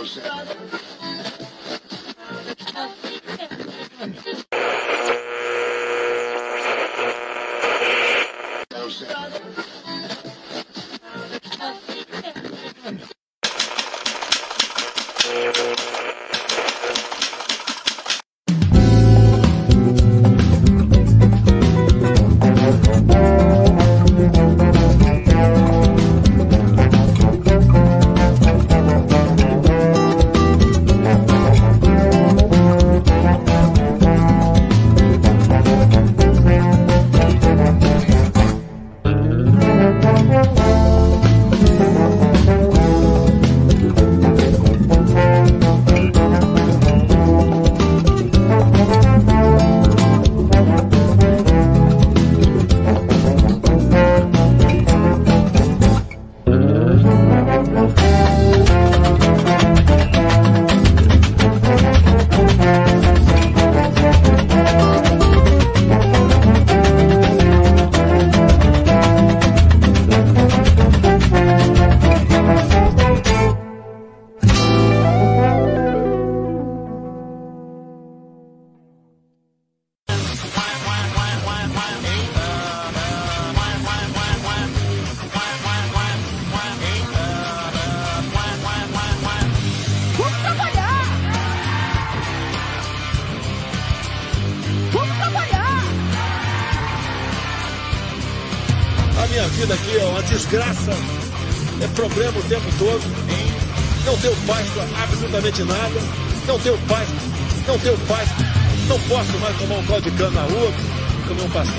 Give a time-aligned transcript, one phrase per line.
[0.00, 0.99] Vamos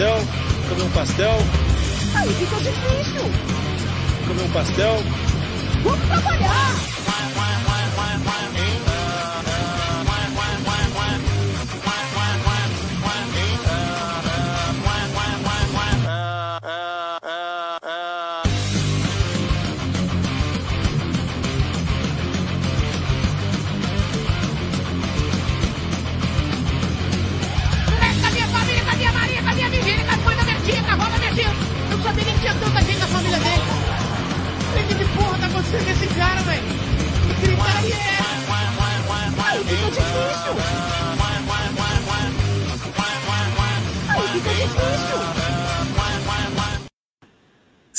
[0.01, 0.17] pastel,
[0.67, 1.37] comer um pastel,
[2.15, 3.21] Aí fica difícil!
[4.27, 4.95] comer um pastel.
[5.83, 7.50] Vamos trabalhar!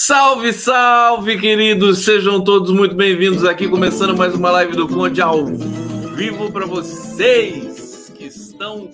[0.05, 2.05] Salve, salve, queridos!
[2.05, 8.11] Sejam todos muito bem-vindos aqui, começando mais uma live do Conde ao vivo para vocês
[8.13, 8.91] que estão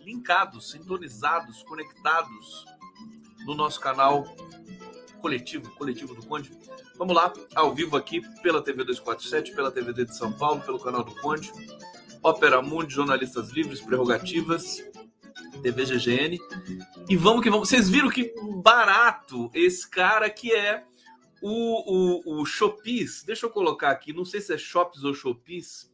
[0.00, 2.64] linkados, sintonizados, conectados
[3.44, 4.24] no nosso canal
[5.20, 6.52] coletivo, coletivo do Conde.
[6.96, 11.04] Vamos lá, ao vivo aqui pela TV 247, pela TVD de São Paulo, pelo canal
[11.04, 11.52] do Conde,
[12.22, 14.82] Opera Mundi, Jornalistas Livres, Prerrogativas,
[15.62, 16.38] TV GGN.
[17.08, 17.68] E vamos que vamos.
[17.68, 20.84] Vocês viram que barato esse cara que é
[21.42, 23.22] o, o, o Shopis.
[23.24, 25.92] Deixa eu colocar aqui, não sei se é Shops ou Shopis.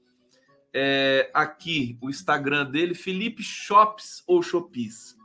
[0.73, 5.17] É, aqui, o Instagram dele, Felipe Shops ou Shopis.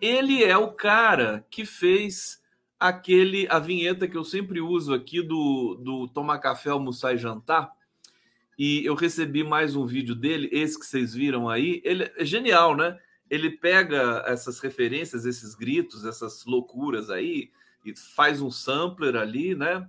[0.00, 2.42] Ele é o cara que fez
[2.78, 7.72] aquele a vinheta que eu sempre uso aqui do, do tomar café, almoçar e jantar.
[8.58, 11.80] E eu recebi mais um vídeo dele, esse que vocês viram aí.
[11.84, 12.98] Ele é genial, né?
[13.30, 17.50] Ele pega essas referências, esses gritos, essas loucuras aí,
[17.84, 19.88] e faz um sampler ali, né?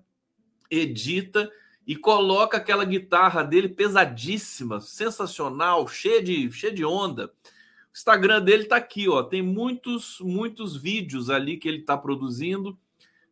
[0.70, 1.52] Edita
[1.88, 7.28] e coloca aquela guitarra dele pesadíssima, sensacional, cheia de, cheia de onda.
[7.28, 9.22] O Instagram dele tá aqui, ó.
[9.22, 12.78] Tem muitos, muitos vídeos ali que ele tá produzindo.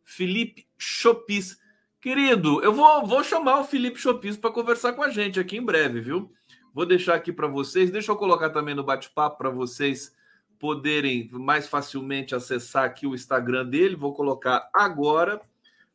[0.04, 1.58] Felipe Chopis.
[2.00, 5.64] Querido, eu vou, vou chamar o Felipe Chopis para conversar com a gente aqui em
[5.64, 6.32] breve, viu?
[6.74, 7.92] Vou deixar aqui para vocês.
[7.92, 10.12] Deixa eu colocar também no bate-papo para vocês
[10.58, 13.94] poderem mais facilmente acessar aqui o Instagram dele.
[13.94, 15.40] Vou colocar agora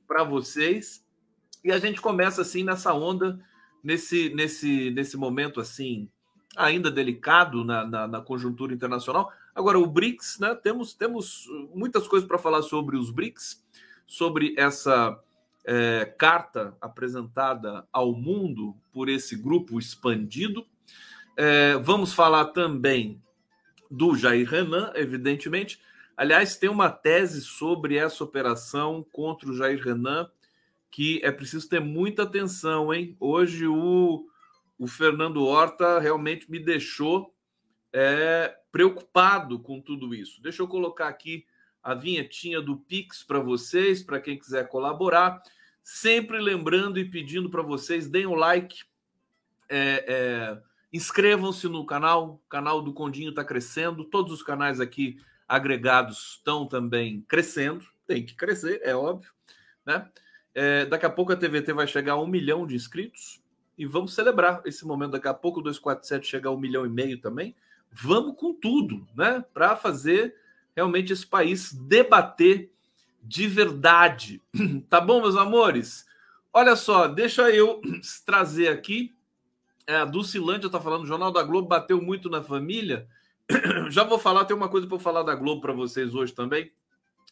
[0.07, 1.05] para vocês.
[1.65, 3.37] E a gente começa assim nessa onda,
[3.83, 6.07] nesse, nesse, nesse momento assim,
[6.55, 9.29] ainda delicado na, na, na conjuntura internacional.
[9.53, 10.55] Agora, o BRICS, né?
[10.55, 11.45] Temos, temos
[11.75, 13.61] muitas coisas para falar sobre os BRICS,
[14.07, 15.19] sobre essa
[15.71, 20.65] é, carta apresentada ao mundo por esse grupo expandido.
[21.37, 23.21] É, vamos falar também
[23.89, 25.79] do Jair Renan, evidentemente.
[26.17, 30.27] Aliás, tem uma tese sobre essa operação contra o Jair Renan
[30.89, 33.15] que é preciso ter muita atenção, hein?
[33.19, 34.25] Hoje o,
[34.75, 37.31] o Fernando Horta realmente me deixou
[37.93, 40.41] é, preocupado com tudo isso.
[40.41, 41.45] Deixa eu colocar aqui
[41.83, 45.39] a vinhetinha do Pix para vocês, para quem quiser colaborar.
[45.83, 48.83] Sempre lembrando e pedindo para vocês, deem o like,
[49.69, 55.19] É, é, Inscrevam-se no canal, o canal do Condinho está crescendo, todos os canais aqui
[55.47, 59.31] agregados estão também crescendo, tem que crescer, é óbvio,
[59.85, 60.09] né?
[60.53, 63.39] É, daqui a pouco a TVT vai chegar a um milhão de inscritos
[63.77, 65.11] e vamos celebrar esse momento.
[65.11, 67.55] Daqui a pouco o 247 chegar a um milhão e meio também.
[67.91, 69.45] Vamos com tudo, né?
[69.53, 70.35] Para fazer
[70.75, 72.71] realmente esse país debater
[73.21, 74.41] de verdade.
[74.89, 76.05] Tá bom, meus amores?
[76.51, 77.81] Olha só, deixa eu
[78.25, 79.13] trazer aqui
[79.89, 83.07] é, a Dulcilândia está falando, o Jornal da Globo bateu muito na família.
[83.89, 86.71] Já vou falar, tem uma coisa para falar da Globo para vocês hoje também.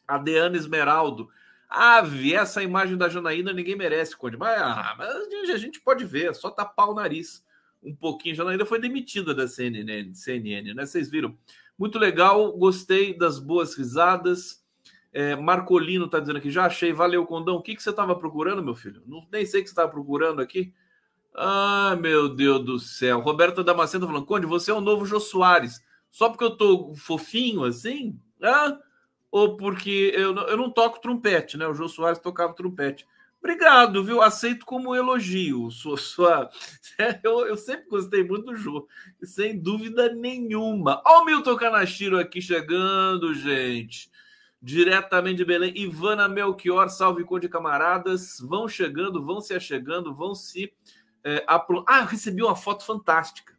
[0.07, 1.29] A Deana Esmeraldo.
[1.69, 4.37] Ave, essa imagem da Janaína ninguém merece, Conde.
[4.37, 7.45] Mas, ah, mas a gente pode ver, só tapar o nariz
[7.83, 8.33] um pouquinho.
[8.33, 10.83] Janaína foi demitida da CNN, CNN, né?
[10.83, 11.37] Vocês viram?
[11.77, 14.65] Muito legal, gostei das boas risadas.
[15.13, 17.55] É, Marcolino está dizendo aqui, já achei, valeu, Condão.
[17.55, 19.01] O que, que você estava procurando, meu filho?
[19.05, 20.73] Não, nem sei o que você estava procurando aqui.
[21.35, 23.19] Ah, meu Deus do céu.
[23.19, 25.81] Roberto Damasceno tá falando, Conde, você é o novo Jô Soares.
[26.09, 28.19] Só porque eu tô fofinho assim?
[28.41, 28.77] Ah?
[29.29, 31.67] Ou porque eu, eu não toco trompete, né?
[31.67, 33.05] O Jô Soares tocava trompete.
[33.39, 34.21] Obrigado, viu?
[34.21, 35.69] Aceito como elogio.
[35.69, 36.49] Sua, sua...
[37.23, 38.87] Eu, eu sempre gostei muito do Jô,
[39.21, 40.99] sem dúvida nenhuma.
[41.05, 44.09] Olha o Milton Canachiro aqui chegando, gente.
[44.67, 45.71] Diretamente de Belém.
[45.77, 48.37] Ivana Melchior, salve Conde camaradas.
[48.41, 50.73] Vão chegando, vão se achegando, vão se
[51.23, 53.57] é, Ah, eu recebi uma foto fantástica.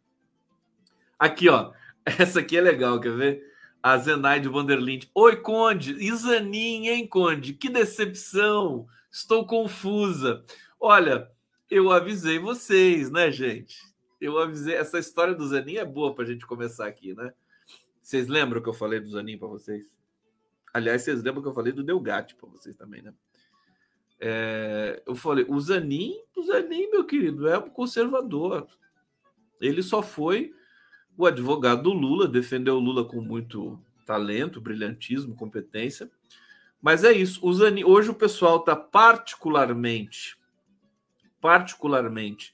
[1.17, 1.73] Aqui, ó.
[2.05, 3.43] Essa aqui é legal, quer ver?
[3.81, 5.05] A Zenaide Vanderlind.
[5.15, 5.93] Oi, Conde.
[5.93, 7.53] Isanin, hein, Conde?
[7.53, 8.85] Que decepção.
[9.11, 10.45] Estou confusa.
[10.79, 11.27] Olha,
[11.71, 13.79] eu avisei vocês, né, gente?
[14.21, 14.75] Eu avisei.
[14.75, 17.33] Essa história do Zanin é boa para a gente começar aqui, né?
[17.99, 19.98] Vocês lembram que eu falei do Zanin para vocês?
[20.73, 23.13] Aliás, vocês lembram que eu falei do Delgatti para vocês também, né?
[24.19, 28.67] É, eu falei, o Zanin, o Zanin, meu querido, é um conservador.
[29.61, 30.53] Ele só foi
[31.17, 36.09] o advogado do Lula, defendeu o Lula com muito talento, brilhantismo, competência.
[36.81, 37.45] Mas é isso.
[37.45, 40.37] O Zanin, hoje o pessoal está particularmente,
[41.41, 42.53] particularmente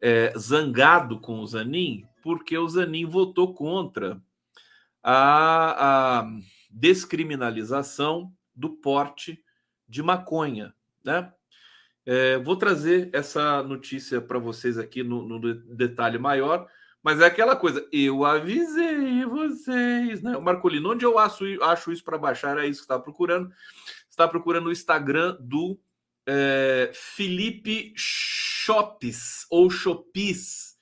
[0.00, 4.20] é, zangado com o Zanin, porque o Zanin votou contra
[5.02, 6.30] a, a
[6.72, 9.42] descriminalização do porte
[9.88, 10.74] de maconha
[11.04, 11.32] né?
[12.04, 16.66] É, vou trazer essa notícia para vocês aqui no, no, detalhe maior,
[17.02, 20.36] mas é aquela coisa, eu avisei vocês, né?
[20.36, 23.50] O Marcolino, onde eu acho, acho isso para baixar, é isso que está procurando.
[24.10, 25.78] Está procurando o Instagram do
[26.26, 30.76] é, Felipe Chopis, ou Chopis.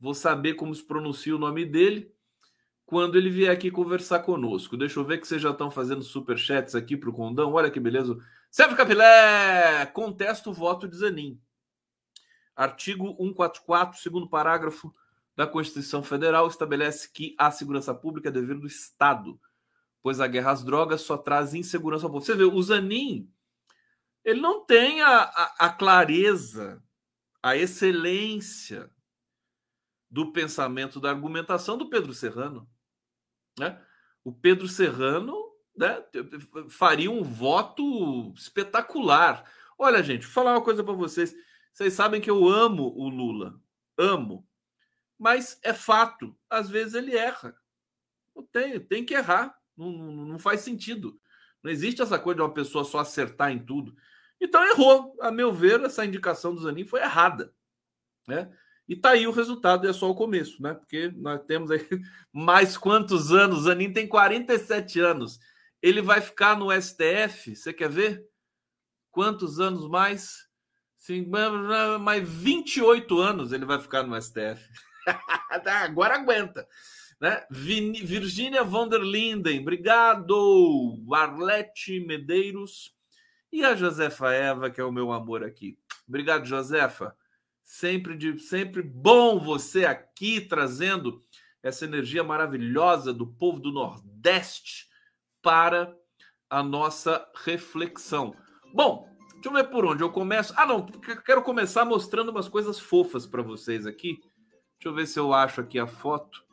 [0.00, 2.10] Vou saber como se pronuncia o nome dele
[2.86, 4.76] quando ele vier aqui conversar conosco.
[4.76, 7.52] Deixa eu ver que vocês já estão fazendo super chats aqui para o Condão.
[7.52, 8.18] Olha que beleza.
[8.50, 11.40] Sérgio Capilé, contesta o voto de Zanin.
[12.54, 14.94] Artigo 144, segundo parágrafo
[15.34, 19.40] da Constituição Federal, estabelece que a segurança pública é dever do Estado,
[20.00, 22.24] pois a guerra às drogas só traz insegurança ao povo.
[22.24, 23.28] Você vê, o Zanin,
[24.24, 26.80] ele não tem a, a, a clareza,
[27.42, 28.88] a excelência
[30.08, 32.68] do pensamento, da argumentação do Pedro Serrano.
[33.58, 33.80] Né?
[34.22, 35.34] O Pedro Serrano
[35.76, 36.02] né,
[36.68, 39.44] faria um voto espetacular.
[39.78, 41.34] Olha, gente, vou falar uma coisa para vocês.
[41.72, 43.60] Vocês sabem que eu amo o Lula,
[43.98, 44.46] amo,
[45.18, 47.56] mas é fato, às vezes ele erra.
[48.52, 51.20] Tem, tem que errar, não, não, não faz sentido.
[51.62, 53.96] Não existe essa coisa de uma pessoa só acertar em tudo.
[54.40, 55.16] Então errou.
[55.20, 57.54] A meu ver, essa indicação do Zanin foi errada.
[58.28, 58.54] Né?
[58.88, 60.74] E tá aí o resultado, é só o começo, né?
[60.74, 61.86] Porque nós temos aí
[62.32, 63.62] mais quantos anos?
[63.62, 65.40] Zanin tem 47 anos.
[65.80, 68.26] Ele vai ficar no STF, você quer ver?
[69.10, 70.48] Quantos anos mais?
[72.00, 74.66] Mais 28 anos ele vai ficar no STF.
[75.84, 76.66] Agora aguenta.
[77.20, 77.44] Né?
[77.50, 80.98] Virgínia von der Linden, obrigado.
[81.12, 82.94] Arlete Medeiros
[83.52, 85.78] e a Josefa Eva, que é o meu amor aqui.
[86.08, 87.14] Obrigado, Josefa.
[87.64, 91.20] Sempre, de, sempre bom você aqui trazendo
[91.62, 94.86] essa energia maravilhosa do povo do Nordeste
[95.42, 95.96] para
[96.48, 98.36] a nossa reflexão.
[98.72, 100.52] Bom, deixa eu ver por onde eu começo.
[100.56, 100.84] Ah, não,
[101.24, 104.20] quero começar mostrando umas coisas fofas para vocês aqui.
[104.74, 106.44] Deixa eu ver se eu acho aqui a foto.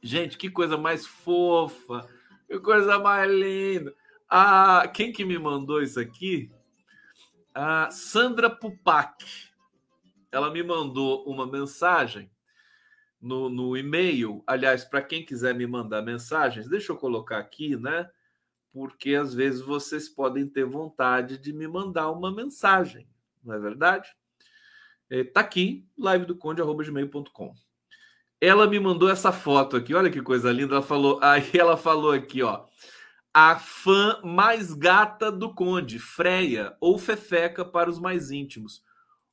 [0.00, 2.06] Gente, que coisa mais fofa,
[2.46, 3.92] que coisa mais linda.
[4.28, 6.50] Ah, quem que me mandou isso aqui?
[7.52, 9.24] A Sandra Pupac.
[10.30, 12.30] Ela me mandou uma mensagem
[13.20, 14.42] no, no e-mail.
[14.46, 18.08] Aliás, para quem quiser me mandar mensagens, deixa eu colocar aqui, né?
[18.76, 23.08] porque às vezes vocês podem ter vontade de me mandar uma mensagem,
[23.42, 24.06] não é verdade?
[25.08, 27.54] É, tá aqui, live do conde@gmail.com.
[28.38, 30.74] Ela me mandou essa foto aqui, olha que coisa linda.
[30.74, 32.66] Ela falou, aí ela falou aqui, ó.
[33.32, 38.84] A fã mais gata do Conde, Freia ou Fefeca para os mais íntimos.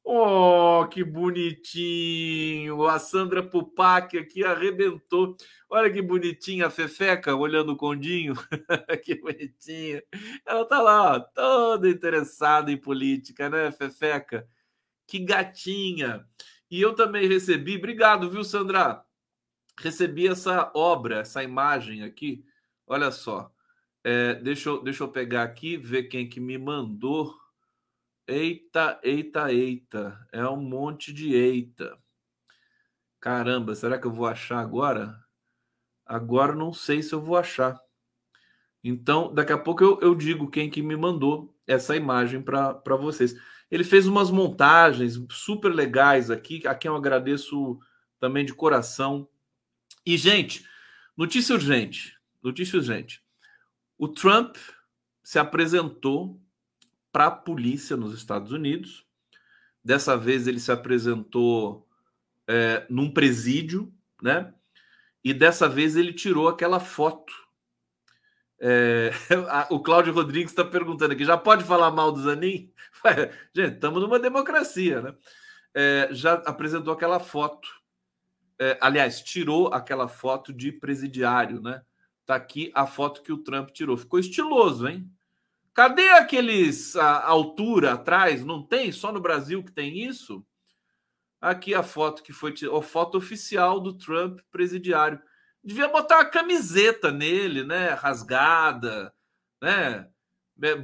[0.06, 2.86] Oh, que bonitinho!
[2.88, 5.38] A Sandra Pupac aqui arrebentou.
[5.70, 8.34] Olha que bonitinha a Fefeca olhando o Condinho.
[9.04, 10.04] que bonitinha.
[10.46, 14.46] Ela tá lá, ó, toda interessada em política, né, Fefeca?
[15.08, 16.26] Que gatinha.
[16.70, 19.06] E eu também recebi, obrigado, viu, Sandra?
[19.80, 22.44] Recebi essa obra, essa imagem aqui.
[22.86, 23.52] Olha só.
[24.04, 27.43] É, deixa, eu, deixa eu pegar aqui, ver quem que me mandou.
[28.28, 30.28] Eita, eita, eita.
[30.32, 31.98] É um monte de eita.
[33.20, 35.18] Caramba, será que eu vou achar agora?
[36.06, 37.80] Agora não sei se eu vou achar.
[38.84, 43.36] Então, daqui a pouco eu, eu digo quem que me mandou essa imagem para vocês.
[43.70, 47.80] Ele fez umas montagens super legais aqui, a quem eu agradeço
[48.20, 49.28] também de coração.
[50.06, 50.66] E, gente,
[51.16, 52.18] notícia urgente.
[52.42, 53.22] Notícia urgente.
[53.98, 54.58] O Trump
[55.24, 56.43] se apresentou
[57.14, 59.06] para a polícia nos Estados Unidos.
[59.84, 61.88] Dessa vez ele se apresentou
[62.48, 64.52] é, num presídio, né?
[65.24, 67.32] E dessa vez ele tirou aquela foto.
[68.60, 69.12] É,
[69.70, 72.74] o Cláudio Rodrigues está perguntando aqui: já pode falar mal do Zanin?
[73.56, 75.16] Gente, estamos numa democracia, né?
[75.76, 77.70] É, já apresentou aquela foto.
[78.60, 81.82] É, aliás, tirou aquela foto de presidiário, né?
[82.26, 83.98] Tá aqui a foto que o Trump tirou.
[83.98, 85.10] Ficou estiloso, hein?
[85.74, 88.46] Cadê aqueles a, altura atrás?
[88.46, 88.92] Não tem?
[88.92, 90.46] Só no Brasil que tem isso?
[91.42, 95.22] Aqui a foto que foi a foto oficial do Trump presidiário.
[95.64, 97.90] Devia botar uma camiseta nele, né?
[97.90, 99.14] Rasgada,
[99.62, 100.08] né?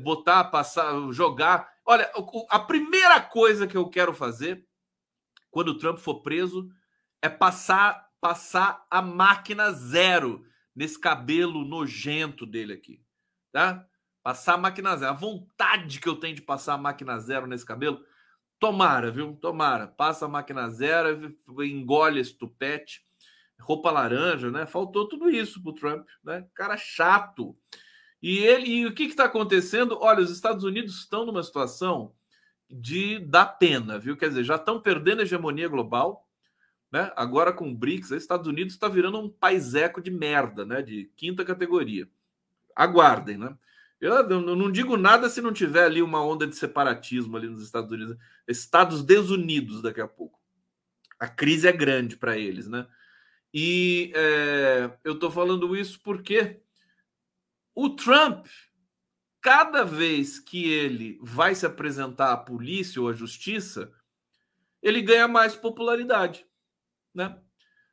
[0.02, 1.70] Botar, passar, jogar.
[1.86, 2.12] Olha,
[2.50, 4.66] a primeira coisa que eu quero fazer
[5.52, 6.70] quando o Trump for preso
[7.22, 13.02] é passar passar a máquina zero nesse cabelo nojento dele aqui,
[13.52, 13.86] tá?
[14.24, 15.12] Passar a máquina zero.
[15.12, 18.04] A vontade que eu tenho de passar a máquina zero nesse cabelo.
[18.60, 19.36] Tomara, viu?
[19.36, 19.88] Tomara.
[19.88, 23.02] Passa a máquina zero, engole esse tupete.
[23.60, 24.66] Roupa laranja, né?
[24.66, 26.46] Faltou tudo isso pro Trump, né?
[26.54, 27.56] Cara chato.
[28.22, 29.98] E ele, e o que está acontecendo?
[30.02, 32.14] Olha, os Estados Unidos estão numa situação
[32.70, 34.16] de dar pena, viu?
[34.18, 36.28] Quer dizer, já estão perdendo a hegemonia global,
[36.92, 37.12] né?
[37.16, 40.82] Agora com o BRICS, os Estados Unidos está virando um paiseco de merda, né?
[40.82, 42.08] De quinta categoria.
[42.76, 43.58] Aguardem, né?
[44.00, 47.92] Eu não digo nada se não tiver ali uma onda de separatismo ali nos Estados
[47.92, 48.16] Unidos.
[48.48, 50.40] Estados desunidos daqui a pouco.
[51.20, 52.88] A crise é grande para eles, né?
[53.54, 56.62] E é, eu estou falando isso porque
[57.76, 58.46] o Trump,
[59.42, 63.92] cada vez que ele vai se apresentar à polícia ou à justiça,
[64.82, 66.46] ele ganha mais popularidade,
[67.14, 67.38] né?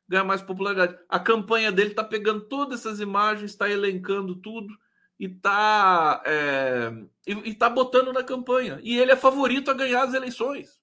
[0.07, 0.97] Ganha mais popularidade.
[1.09, 4.73] A campanha dele está pegando todas essas imagens, está elencando tudo
[5.19, 6.91] e tá, é,
[7.25, 8.79] e, e tá botando na campanha.
[8.83, 10.79] E ele é favorito a ganhar as eleições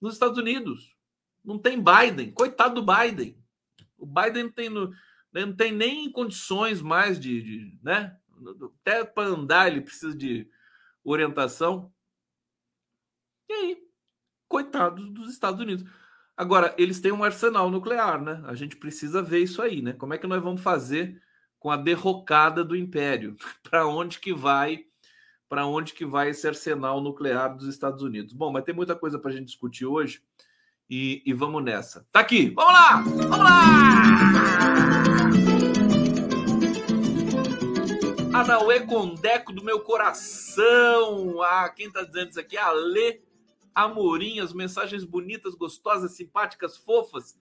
[0.00, 0.96] nos Estados Unidos.
[1.44, 2.32] Não tem Biden.
[2.32, 3.38] Coitado do Biden.
[3.96, 8.16] O Biden não tem, não tem nem condições mais de, de né?
[8.80, 10.50] Até para andar ele precisa de
[11.04, 11.92] orientação.
[13.48, 13.78] E aí,
[14.48, 15.88] coitado dos Estados Unidos.
[16.36, 18.42] Agora, eles têm um arsenal nuclear, né?
[18.44, 19.92] A gente precisa ver isso aí, né?
[19.92, 21.22] Como é que nós vamos fazer
[21.66, 23.34] com a derrocada do império.
[23.68, 24.84] Para onde que vai?
[25.48, 28.32] Para onde que vai esse arsenal nuclear dos Estados Unidos?
[28.32, 30.22] Bom, mas tem muita coisa para a gente discutir hoje
[30.88, 32.06] e, e, vamos nessa.
[32.12, 33.62] Tá aqui, vamos lá, vamos lá.
[38.32, 41.42] Anauê Condeco do meu coração.
[41.42, 42.56] Ah, quem tá dizendo isso aqui?
[42.56, 43.22] Alê
[43.74, 47.36] Amorim, as mensagens bonitas, gostosas, simpáticas, fofas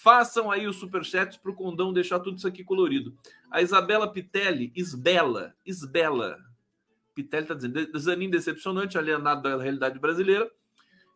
[0.00, 3.18] Façam aí os superchats para o Condão deixar tudo isso aqui colorido.
[3.50, 6.38] A Isabela Pitelli, Isbela, Isbela.
[7.16, 10.48] Pitelli está dizendo, Zanin decepcionante, alienado da realidade brasileira.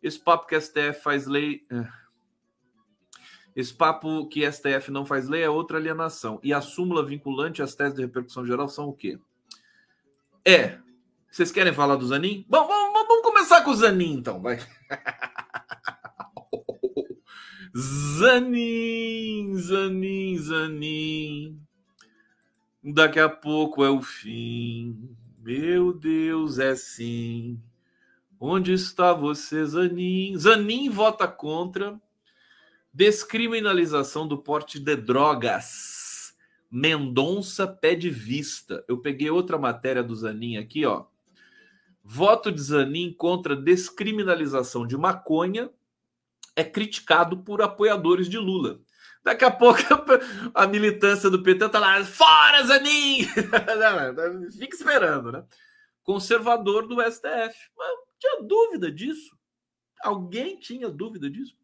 [0.01, 1.65] Esse papo que STF faz lei.
[1.71, 1.87] É.
[3.55, 6.37] Esse papo que STF não faz lei é outra alienação.
[6.43, 9.17] E a súmula vinculante às teses de repercussão geral são o quê?
[10.43, 10.77] É.
[11.31, 12.45] Vocês querem falar do Zanin?
[12.49, 14.59] Bom, vamos, vamos começar com o Zanin, então, vai.
[17.75, 21.59] Zanin, Zanin, Zanin.
[22.83, 25.09] Daqui a pouco é o fim.
[25.39, 27.59] Meu Deus, é sim.
[28.39, 30.37] Onde está você, Zanin?
[30.37, 31.99] Zanin vota contra
[32.93, 36.35] descriminalização do porte de drogas.
[36.69, 38.85] Mendonça pede vista.
[38.87, 41.05] Eu peguei outra matéria do Zanin aqui, ó.
[42.03, 45.71] Voto de Zanin contra descriminalização de maconha
[46.55, 48.79] é criticado por apoiadores de Lula.
[49.23, 49.79] Daqui a pouco
[50.53, 53.23] a militância do PT está lá, fora Zanin!
[54.57, 55.43] Fica esperando, né?
[56.03, 57.55] Conservador do STF.
[57.77, 59.35] Mas tinha dúvida disso?
[60.01, 61.55] Alguém tinha dúvida disso?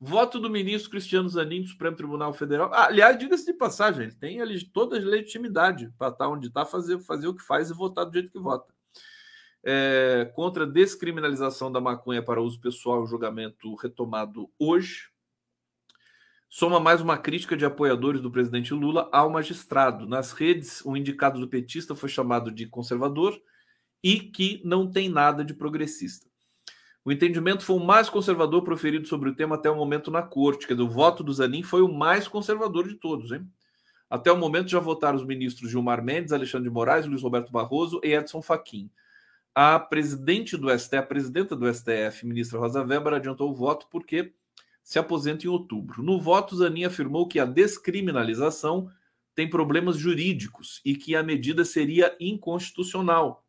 [0.00, 2.70] Voto do ministro Cristiano Zanin do Supremo Tribunal Federal.
[2.72, 6.64] Ah, aliás, diga-se de passagem, ele tem ali toda a legitimidade para estar onde está,
[6.64, 8.73] fazer, fazer o que faz e votar do jeito que vota.
[9.66, 15.08] É, contra a descriminalização da maconha para uso pessoal, o julgamento retomado hoje
[16.50, 20.06] soma mais uma crítica de apoiadores do presidente Lula ao magistrado.
[20.06, 23.40] Nas redes, o indicado do petista foi chamado de conservador
[24.02, 26.28] e que não tem nada de progressista.
[27.02, 30.66] O entendimento foi o mais conservador proferido sobre o tema até o momento na corte.
[30.66, 33.50] Quer dizer, o voto do Zanin foi o mais conservador de todos, hein?
[34.10, 37.98] Até o momento já votaram os ministros Gilmar Mendes, Alexandre de Moraes, Luiz Roberto Barroso
[38.04, 38.90] e Edson Fachin.
[39.54, 44.34] A presidente do STF, a presidenta do STF, ministra Rosa Weber, adiantou o voto porque
[44.82, 46.02] se aposenta em outubro.
[46.02, 48.90] No voto, Zanin afirmou que a descriminalização
[49.34, 53.46] tem problemas jurídicos e que a medida seria inconstitucional.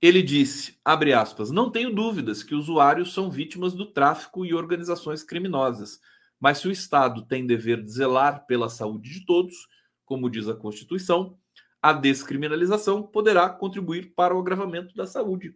[0.00, 5.22] Ele disse, abre aspas, não tenho dúvidas que usuários são vítimas do tráfico e organizações
[5.22, 6.00] criminosas,
[6.38, 9.66] mas se o Estado tem dever de zelar pela saúde de todos,
[10.04, 11.38] como diz a Constituição,
[11.84, 15.54] a descriminalização poderá contribuir para o agravamento da saúde.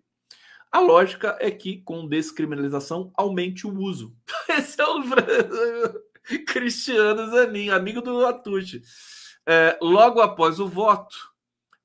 [0.70, 4.14] A lógica é que, com descriminalização, aumente o uso.
[4.47, 5.00] Esse é o
[6.47, 8.82] Cristiano Zanin, amigo do Atushi.
[9.47, 11.16] É, logo após o voto,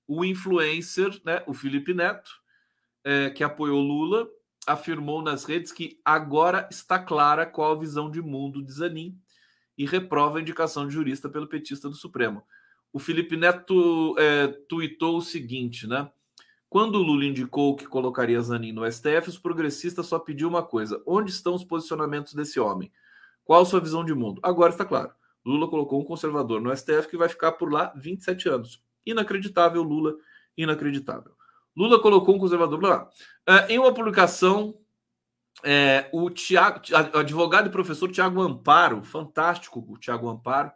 [0.06, 2.30] o influencer, né, o Felipe Neto,
[3.02, 4.28] é, que apoiou Lula,
[4.68, 9.18] afirmou nas redes que agora está clara qual a visão de mundo de Zanin
[9.78, 12.44] e reprova a indicação de jurista pelo petista do Supremo.
[12.94, 16.10] O Felipe Neto é, tuitou o seguinte, né?
[16.70, 21.02] Quando o Lula indicou que colocaria Zanin no STF, os progressistas só pediu uma coisa:
[21.06, 22.92] onde estão os posicionamentos desse homem?
[23.44, 24.40] Qual sua visão de mundo?
[24.44, 25.12] Agora está claro.
[25.46, 28.82] Lula colocou um conservador no STF que vai ficar por lá 27 anos.
[29.06, 30.16] Inacreditável, Lula,
[30.56, 31.34] inacreditável.
[31.76, 33.10] Lula colocou um conservador lá.
[33.50, 34.78] Uh, em uma publicação,
[35.64, 36.30] é, o
[37.18, 40.72] advogado e professor Tiago Amparo, fantástico o Tiago Amparo,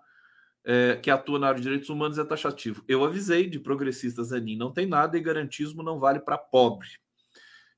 [0.70, 2.84] é, que atua na área de direitos humanos é taxativo.
[2.90, 6.90] Eu avisei de progressistas Zanin não tem nada e garantismo não vale para pobre.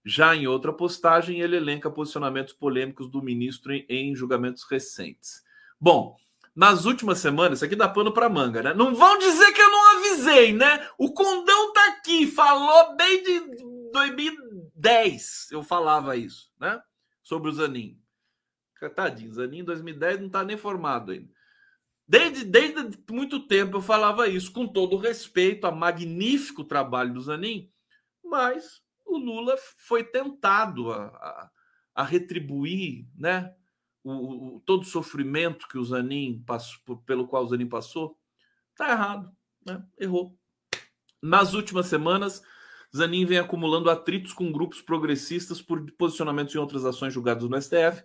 [0.03, 5.43] Já em outra postagem, ele elenca posicionamentos polêmicos do ministro em, em julgamentos recentes.
[5.79, 6.17] Bom,
[6.55, 8.73] nas últimas semanas, isso aqui dá pano para manga, né?
[8.73, 10.89] Não vão dizer que eu não avisei, né?
[10.97, 13.39] O Condão tá aqui, falou desde
[13.93, 15.49] 2010.
[15.51, 16.81] Eu falava isso, né?
[17.21, 17.99] Sobre o Zanin.
[18.95, 21.29] Tadinho, Zanin em 2010 não tá nem formado ainda.
[22.09, 27.69] Desde, desde muito tempo eu falava isso, com todo respeito a magnífico trabalho do Zanin,
[28.23, 31.51] mas o Lula foi tentado a, a,
[31.93, 33.53] a retribuir né,
[34.03, 38.17] o, o, todo o sofrimento que o Zanin passou, pelo qual o Zanin passou.
[38.71, 39.31] Está errado,
[39.63, 39.85] né?
[39.99, 40.35] errou.
[41.21, 42.41] Nas últimas semanas,
[42.95, 48.03] Zanin vem acumulando atritos com grupos progressistas por posicionamentos em outras ações julgadas no STF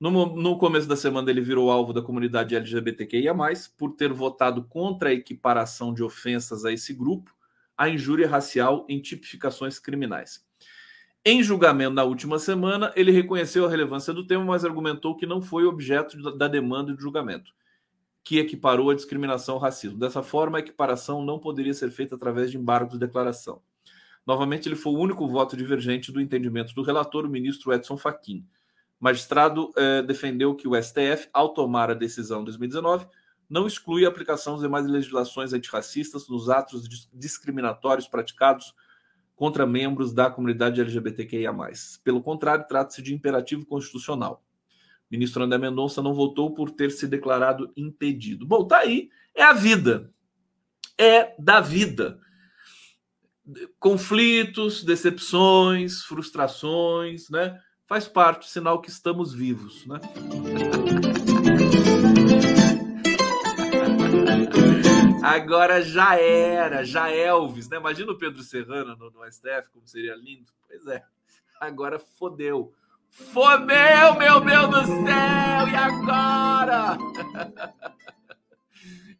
[0.00, 3.34] no, no começo da semana, ele virou alvo da comunidade LGBTQIA,
[3.76, 7.30] por ter votado contra a equiparação de ofensas a esse grupo,
[7.76, 10.42] a injúria racial em tipificações criminais.
[11.22, 15.42] Em julgamento na última semana, ele reconheceu a relevância do tema, mas argumentou que não
[15.42, 17.52] foi objeto da demanda de julgamento,
[18.24, 19.98] que equiparou a discriminação ao racismo.
[19.98, 23.60] Dessa forma, a equiparação não poderia ser feita através de embargo de declaração.
[24.26, 28.46] Novamente, ele foi o único voto divergente do entendimento do relator, o ministro Edson Fachin
[29.00, 33.06] magistrado eh, defendeu que o STF, ao tomar a decisão em 2019,
[33.48, 38.74] não exclui a aplicação das demais legislações antirracistas nos atos discriminatórios praticados
[39.34, 41.50] contra membros da comunidade LGBTQIA.
[42.04, 44.44] Pelo contrário, trata-se de imperativo constitucional.
[45.10, 48.46] O ministro André Mendonça não votou por ter se declarado impedido.
[48.46, 49.08] Bom, tá aí.
[49.34, 50.12] É a vida.
[50.96, 52.20] É da vida.
[53.78, 57.58] Conflitos, decepções, frustrações, né?
[57.90, 59.98] Faz parte, sinal que estamos vivos, né?
[65.20, 67.78] Agora já era, já Elvis, né?
[67.78, 70.52] Imagina o Pedro Serrano no, no STF, como seria lindo.
[70.68, 71.02] Pois é,
[71.60, 72.72] agora fodeu.
[73.10, 75.68] Fodeu, meu Deus do céu!
[75.68, 76.96] E agora?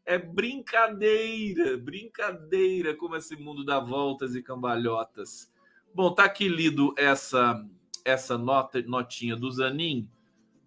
[0.07, 5.53] É brincadeira, brincadeira como esse mundo dá voltas e cambalhotas.
[5.93, 7.65] Bom, tá aqui lido essa
[8.05, 10.09] essa nota, notinha do Zanin.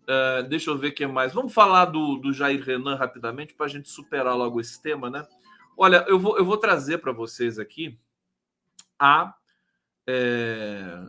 [0.04, 1.34] Uh, deixa eu ver o que mais.
[1.34, 5.26] Vamos falar do, do Jair Renan rapidamente para a gente superar logo esse tema, né?
[5.78, 7.98] Olha, eu vou, eu vou trazer para vocês aqui
[9.00, 9.34] a
[10.06, 11.04] é,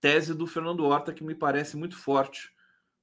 [0.00, 2.52] tese do Fernando Horta, que me parece muito forte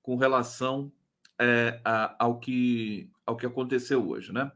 [0.02, 0.92] com relação
[1.40, 4.52] é, a, ao, que, ao que aconteceu hoje, né?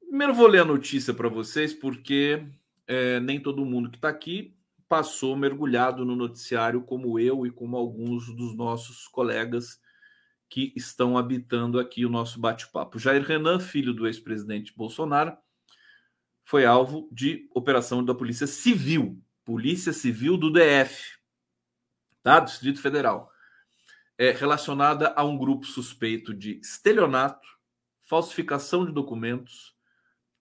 [0.00, 2.42] Primeiro vou ler a notícia para vocês, porque
[2.86, 4.57] é, nem todo mundo que está aqui
[4.88, 9.78] passou mergulhado no noticiário como eu e como alguns dos nossos colegas
[10.48, 12.98] que estão habitando aqui o nosso bate-papo.
[12.98, 15.36] Jair Renan, filho do ex-presidente Bolsonaro,
[16.42, 21.18] foi alvo de operação da Polícia Civil, Polícia Civil do DF,
[22.22, 22.40] tá?
[22.40, 23.30] Distrito Federal,
[24.16, 27.46] é relacionada a um grupo suspeito de estelionato,
[28.00, 29.76] falsificação de documentos,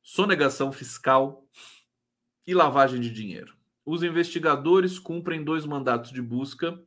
[0.01, 1.45] sonegação fiscal
[2.45, 3.56] e lavagem de dinheiro.
[3.88, 6.78] Os investigadores cumprem dois mandatos de busca,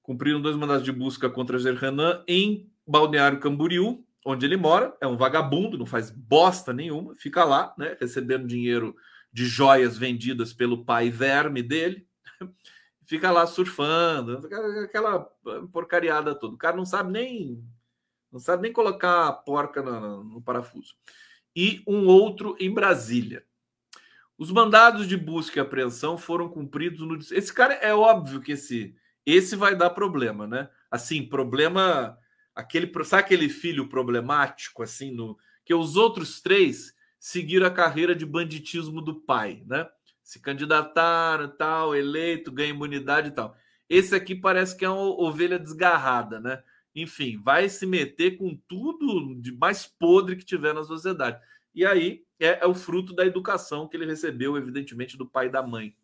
[0.00, 5.16] cumpriram dois mandatos de busca contra Renan em Balneário Camboriú, onde ele mora, é um
[5.16, 8.94] vagabundo, não faz bosta nenhuma, fica lá, né, recebendo dinheiro
[9.32, 12.06] de joias vendidas pelo pai verme dele,
[13.04, 14.40] fica lá surfando,
[14.84, 15.18] aquela
[15.72, 16.54] porcariada toda.
[16.54, 17.60] O cara não sabe nem
[18.30, 20.94] não sabe nem colocar a porca no, no parafuso.
[21.56, 23.44] E um outro em Brasília.
[24.44, 27.16] Os mandados de busca e apreensão foram cumpridos no.
[27.16, 30.68] Esse cara é óbvio que esse esse vai dar problema, né?
[30.90, 32.18] Assim, problema
[32.54, 38.26] aquele sabe aquele filho problemático assim no que os outros três seguiram a carreira de
[38.26, 39.88] banditismo do pai, né?
[40.22, 43.56] Se candidataram, tal, eleito, ganha imunidade e tal.
[43.88, 46.62] Esse aqui parece que é uma ovelha desgarrada, né?
[46.94, 51.40] enfim, vai se meter com tudo de mais podre que tiver na sociedade.
[51.74, 55.50] E aí é, é o fruto da educação que ele recebeu, evidentemente, do pai e
[55.50, 55.94] da mãe.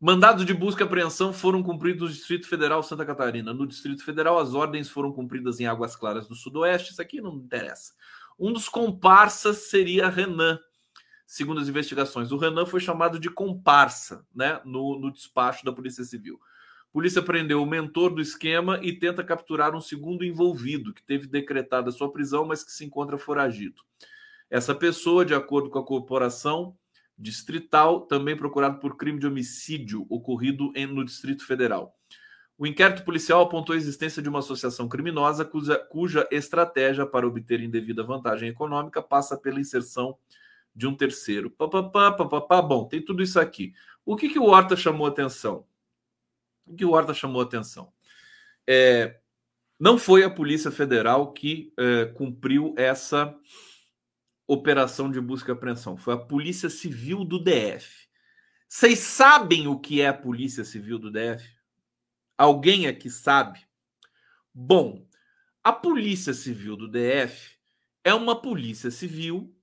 [0.00, 3.52] Mandados de busca e apreensão foram cumpridos no Distrito Federal Santa Catarina.
[3.52, 6.92] No Distrito Federal, as ordens foram cumpridas em Águas Claras do Sudoeste.
[6.92, 7.92] Isso aqui não interessa.
[8.38, 10.58] Um dos comparsas seria Renan,
[11.26, 12.32] segundo as investigações.
[12.32, 16.40] O Renan foi chamado de comparsa né, no, no despacho da Polícia Civil.
[16.90, 21.92] Polícia prendeu o mentor do esquema e tenta capturar um segundo envolvido, que teve decretada
[21.92, 23.82] sua prisão, mas que se encontra foragido.
[24.50, 26.76] Essa pessoa, de acordo com a corporação
[27.16, 31.94] distrital, também procurado por crime de homicídio ocorrido em, no Distrito Federal.
[32.58, 37.60] O inquérito policial apontou a existência de uma associação criminosa cuja, cuja estratégia para obter
[37.60, 40.18] indevida vantagem econômica passa pela inserção
[40.74, 41.50] de um terceiro.
[41.50, 43.72] Pá, pá, pá, pá, pá, Bom, tem tudo isso aqui.
[44.04, 45.64] O que, que o Horta chamou atenção?
[46.66, 47.92] O que o Horta chamou atenção?
[48.66, 49.20] É,
[49.78, 53.34] não foi a Polícia Federal que é, cumpriu essa
[54.52, 58.08] operação de busca e apreensão, foi a Polícia Civil do DF.
[58.68, 61.48] Vocês sabem o que é a Polícia Civil do DF?
[62.36, 63.60] Alguém aqui sabe?
[64.52, 65.06] Bom,
[65.62, 67.58] a Polícia Civil do DF
[68.02, 69.54] é uma polícia civil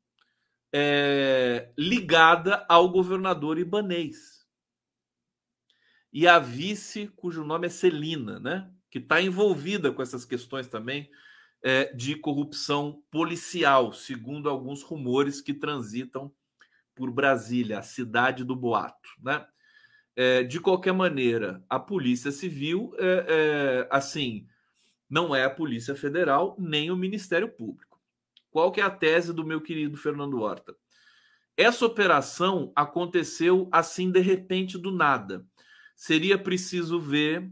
[0.71, 4.45] é, ligada ao governador Ibanês
[6.13, 8.71] e a vice, cujo nome é Celina, né?
[8.89, 11.09] que está envolvida com essas questões também
[11.63, 16.31] é, de corrupção policial, segundo alguns rumores que transitam
[16.95, 19.09] por Brasília, a cidade do boato.
[19.21, 19.45] Né?
[20.15, 24.47] É, de qualquer maneira, a Polícia Civil, é, é assim,
[25.09, 28.01] não é a Polícia Federal nem o Ministério Público.
[28.49, 30.75] Qual que é a tese do meu querido Fernando Horta?
[31.55, 35.45] Essa operação aconteceu assim de repente do nada
[35.97, 37.51] seria preciso ver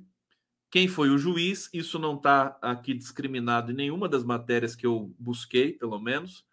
[0.75, 1.69] quem foi o juiz.
[1.73, 6.45] Isso não está aqui discriminado em nenhuma das matérias que eu busquei, pelo menos.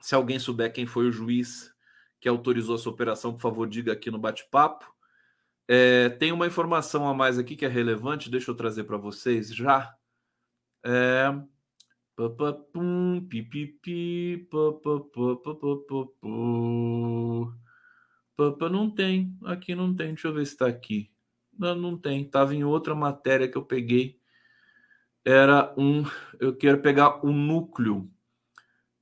[0.00, 1.72] Se alguém souber quem foi o juiz
[2.18, 4.92] que autorizou essa operação, por favor, diga aqui no bate-papo.
[5.68, 9.54] É, tem uma informação a mais aqui que é relevante, deixa eu trazer para vocês
[9.54, 9.94] já.
[10.84, 11.26] É...
[18.68, 20.08] Não tem, aqui não tem.
[20.08, 21.14] Deixa eu ver se está aqui.
[21.58, 22.22] Não, não tem.
[22.22, 24.18] Estava em outra matéria que eu peguei.
[25.24, 26.04] Era um.
[26.38, 28.10] Eu quero pegar o um núcleo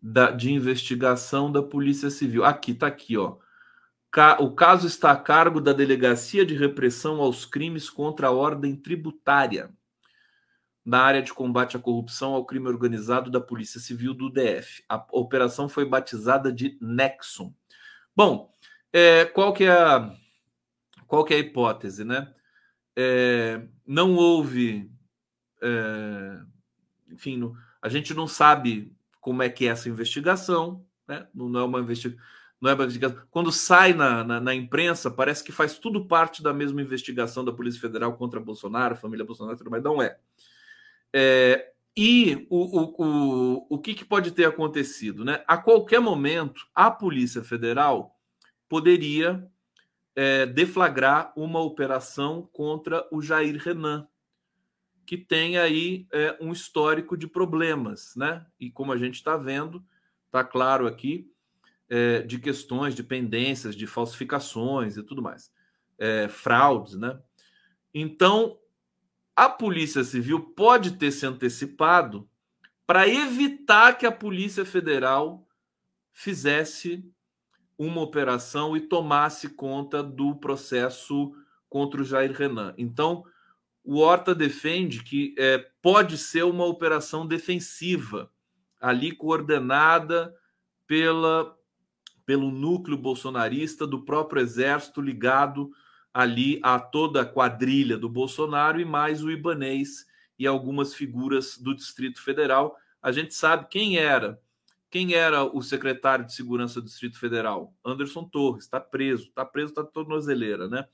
[0.01, 2.45] da, de investigação da Polícia Civil.
[2.45, 3.39] Aqui, está aqui, ó.
[4.39, 9.75] O caso está a cargo da Delegacia de Repressão aos Crimes contra a Ordem Tributária,
[10.85, 14.85] na área de combate à corrupção ao crime organizado da Polícia Civil do DF.
[14.89, 17.53] A operação foi batizada de Nexum.
[18.15, 18.53] Bom,
[18.93, 19.75] é, qual que é
[21.09, 22.33] qual que é a hipótese, né?
[22.97, 24.91] É, não houve,
[25.63, 26.39] é,
[27.11, 27.53] enfim,
[27.83, 31.27] a gente não sabe como é que é essa investigação, né?
[31.35, 32.23] Não, não é uma investigação.
[32.61, 33.23] Não é uma investigação.
[33.31, 37.53] Quando sai na, na, na, imprensa, parece que faz tudo parte da mesma investigação da
[37.53, 40.17] Polícia Federal contra Bolsonaro, família Bolsonaro, mas não é.
[41.13, 45.25] é e o, o, o, o que, que pode ter acontecido?
[45.25, 45.45] Né?
[45.47, 48.19] A qualquer momento, a Polícia Federal
[48.69, 49.47] poderia
[50.17, 54.07] é, deflagrar uma operação contra o Jair Renan,
[55.05, 58.47] que tem aí é, um histórico de problemas, né?
[58.59, 59.85] E como a gente está vendo,
[60.27, 61.31] está claro aqui,
[61.89, 65.53] é, de questões de pendências, de falsificações e tudo mais,
[65.99, 67.19] é, fraudes, né?
[67.93, 68.59] Então,
[69.37, 72.29] a Polícia Civil pode ter se antecipado
[72.87, 75.47] para evitar que a Polícia Federal
[76.13, 77.05] fizesse
[77.79, 81.33] uma operação e tomasse conta do processo
[81.69, 82.75] contra o Jair Renan.
[82.79, 83.25] Então,
[83.83, 88.31] o Horta defende que é, pode ser uma operação defensiva,
[88.81, 90.35] ali coordenada
[90.87, 91.57] pela,
[92.25, 95.71] pelo núcleo bolsonarista do próprio exército ligado
[96.13, 100.07] ali a toda a quadrilha do Bolsonaro e mais o Ibanês
[100.39, 102.77] e algumas figuras do Distrito Federal.
[103.03, 104.41] A gente sabe quem era.
[104.95, 107.75] Quem era o secretário de Segurança do Distrito Federal?
[107.85, 110.87] Anderson Torres, está preso, está preso, está tornozeleira, né?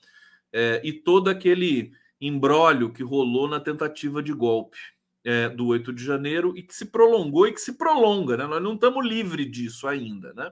[0.51, 4.79] É, e todo aquele embrólio que rolou na tentativa de golpe
[5.23, 8.47] é, do 8 de janeiro e que se prolongou e que se prolonga, né?
[8.47, 10.51] Nós não estamos livres disso ainda, né?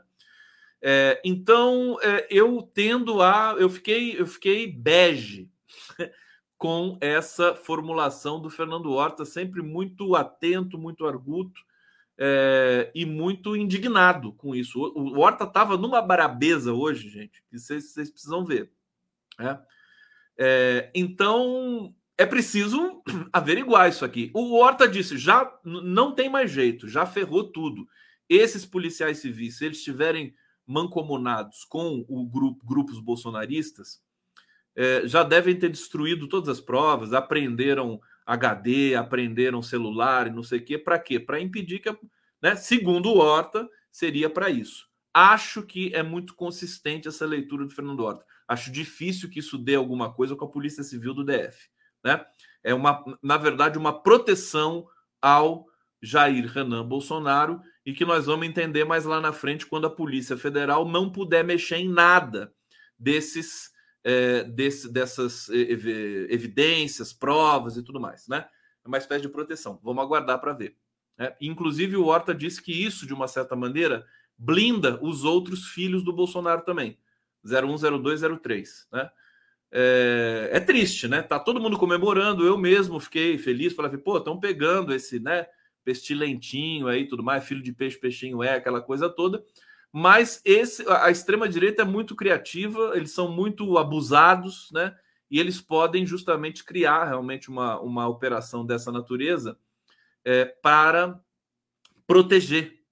[0.83, 3.57] É, então é, eu tendo a.
[3.59, 5.51] Eu fiquei, eu fiquei bege
[6.59, 11.67] com essa formulação do Fernando Horta, sempre muito atento, muito arguto
[12.19, 14.81] é, e muito indignado com isso.
[14.81, 18.73] O, o Horta estava numa barabeza hoje, gente, que vocês, vocês precisam ver.
[19.39, 19.59] Né?
[20.37, 23.03] É, então é preciso
[23.33, 24.31] averiguar isso aqui.
[24.35, 27.87] O Horta disse: já não tem mais jeito, já ferrou tudo.
[28.29, 30.35] Esses policiais civis, se eles estiverem
[30.67, 34.03] mancomunados com o grupo, grupos bolsonaristas,
[34.77, 40.59] é, já devem ter destruído todas as provas, aprenderam HD, aprenderam celular e não sei
[40.59, 40.77] o quê.
[40.77, 41.19] Para quê?
[41.19, 41.91] Para impedir que,
[42.43, 44.87] né, segundo o Horta, seria para isso.
[45.15, 48.27] Acho que é muito consistente essa leitura do Fernando Horta.
[48.47, 51.71] Acho difícil que isso dê alguma coisa com a Polícia Civil do DF.
[52.05, 52.23] Né?
[52.63, 54.87] É uma, na verdade, uma proteção
[55.23, 55.67] ao
[56.03, 60.37] Jair Renan Bolsonaro e que nós vamos entender mais lá na frente quando a Polícia
[60.37, 62.53] Federal não puder mexer em nada
[62.99, 63.73] desses,
[64.09, 68.47] é, desse, dessas evidências, provas e tudo mais, né?
[68.83, 69.79] É uma espécie de proteção.
[69.83, 70.77] Vamos aguardar para ver.
[71.19, 71.37] Né?
[71.43, 74.07] Inclusive, o Horta disse que isso, de uma certa maneira,
[74.39, 76.99] blinda os outros filhos do Bolsonaro também.
[77.45, 79.11] 010203, né?
[79.71, 81.21] É, é, triste, né?
[81.21, 85.47] Tá todo mundo comemorando, eu mesmo fiquei feliz, falei, pô, estão pegando esse, né,
[85.85, 89.45] pestilentinho aí, tudo mais, filho de peixe, peixinho é, aquela coisa toda.
[89.93, 94.97] Mas esse, a extrema direita é muito criativa, eles são muito abusados, né?
[95.31, 99.59] E eles podem justamente criar realmente uma, uma operação dessa natureza
[100.25, 101.21] é, para
[102.07, 102.83] proteger,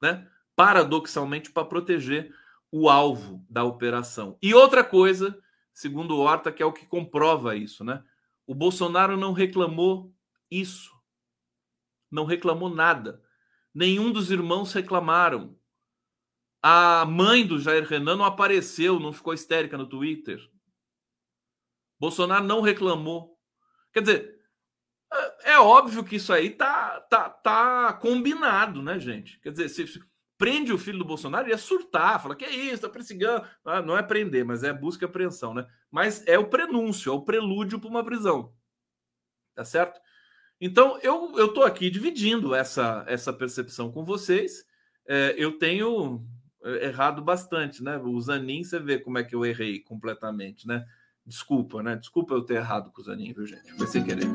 [0.00, 0.28] né?
[0.56, 2.34] Paradoxalmente, para proteger
[2.70, 4.36] o alvo da operação.
[4.42, 5.38] E outra coisa,
[5.72, 8.02] segundo Horta, que é o que comprova isso, né?
[8.46, 10.12] O Bolsonaro não reclamou
[10.50, 10.92] isso.
[12.10, 13.22] Não reclamou nada.
[13.74, 15.56] Nenhum dos irmãos reclamaram.
[16.62, 20.40] A mãe do Jair Renan não apareceu, não ficou histérica no Twitter.
[21.98, 23.38] Bolsonaro não reclamou.
[23.92, 24.40] Quer dizer,
[25.12, 29.40] é, é óbvio que isso aí tá, tá, tá combinado, né, gente?
[29.40, 30.00] Quer dizer, se,
[30.38, 33.44] prende o filho do Bolsonaro, ia surtar, fala que é isso, tá perseguindo.
[33.64, 35.66] Ah, não é prender, mas é busca e apreensão, né?
[35.90, 38.54] Mas é o prenúncio, é o prelúdio para uma prisão.
[39.54, 40.00] Tá certo?
[40.60, 44.64] Então, eu, eu tô aqui dividindo essa, essa percepção com vocês.
[45.06, 47.98] É, eu tenho é, errado bastante, né?
[47.98, 50.84] O Zanin, você vê como é que eu errei completamente, né?
[51.26, 51.96] Desculpa, né?
[51.96, 53.72] Desculpa eu ter errado com o Zanin, viu, gente?
[53.74, 54.26] Foi sem querer.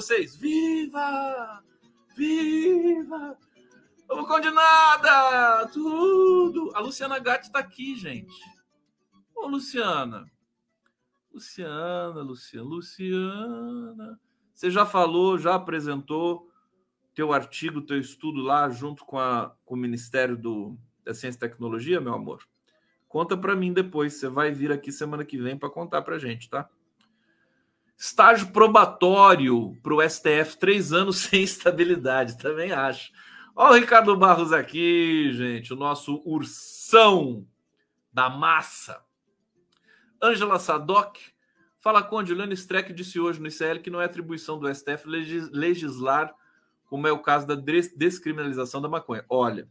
[0.00, 1.62] vocês, viva!
[2.16, 3.36] Viva!
[4.08, 5.66] Vamos com nada!
[5.66, 6.72] Tudo!
[6.74, 8.34] A Luciana Gatti está aqui, gente.
[9.34, 10.24] Ô, Luciana.
[11.32, 14.20] Luciana, Luciana, Luciana.
[14.52, 16.50] Você já falou, já apresentou
[17.14, 21.40] teu artigo, teu estudo lá junto com, a, com o Ministério do, da Ciência e
[21.40, 22.46] Tecnologia, meu amor?
[23.08, 24.14] Conta para mim depois.
[24.14, 26.68] Você vai vir aqui semana que vem para contar para gente, tá?
[27.96, 33.12] Estágio probatório para o STF, três anos sem estabilidade, também acho.
[33.54, 37.46] Olha o Ricardo Barros aqui, gente, o nosso ursão
[38.12, 39.04] da massa.
[40.22, 41.16] Ângela Sadoc,
[41.78, 45.08] fala com a Juliana Streck disse hoje no ICL que não é atribuição do STF
[45.08, 46.34] legislar,
[46.86, 49.24] como é o caso da descriminalização da maconha.
[49.28, 49.68] Olha,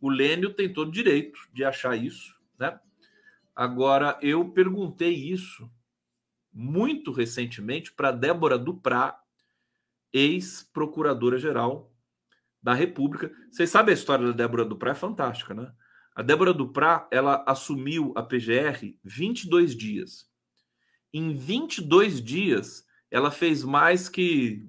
[0.00, 2.78] o Lênio tem todo direito de achar isso, né?
[3.54, 5.70] Agora, eu perguntei isso
[6.52, 9.20] muito recentemente para Débora Duprá,
[10.12, 11.92] ex-procuradora-geral
[12.62, 13.30] da República.
[13.50, 14.92] Vocês sabem a história da Débora Duprá?
[14.92, 15.72] É fantástica, né?
[16.18, 20.26] A Débora Duprá, ela assumiu a PGR 22 dias.
[21.14, 24.68] Em 22 dias, ela fez mais que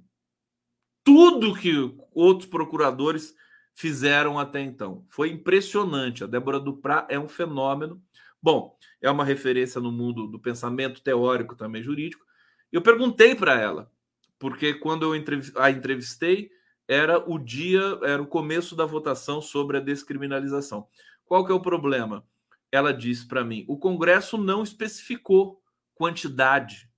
[1.04, 1.74] tudo que
[2.14, 3.34] outros procuradores
[3.74, 5.04] fizeram até então.
[5.10, 6.24] Foi impressionante.
[6.24, 8.00] A Débora Duprá é um fenômeno.
[8.40, 12.24] Bom, é uma referência no mundo do pensamento teórico também jurídico.
[12.72, 13.92] Eu perguntei para ela,
[14.38, 15.20] porque quando eu
[15.56, 16.52] a entrevistei,
[16.88, 20.88] era o dia, era o começo da votação sobre a descriminalização.
[21.30, 22.26] Qual que é o problema?
[22.72, 25.62] Ela disse para mim: o Congresso não especificou
[25.94, 26.90] quantidade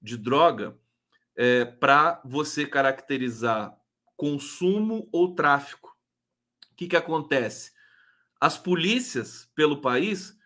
[0.00, 0.78] de droga
[1.34, 3.74] é, para você caracterizar
[4.14, 5.96] consumo ou tráfico.
[6.70, 7.72] O que, que acontece?
[8.38, 10.36] As polícias pelo país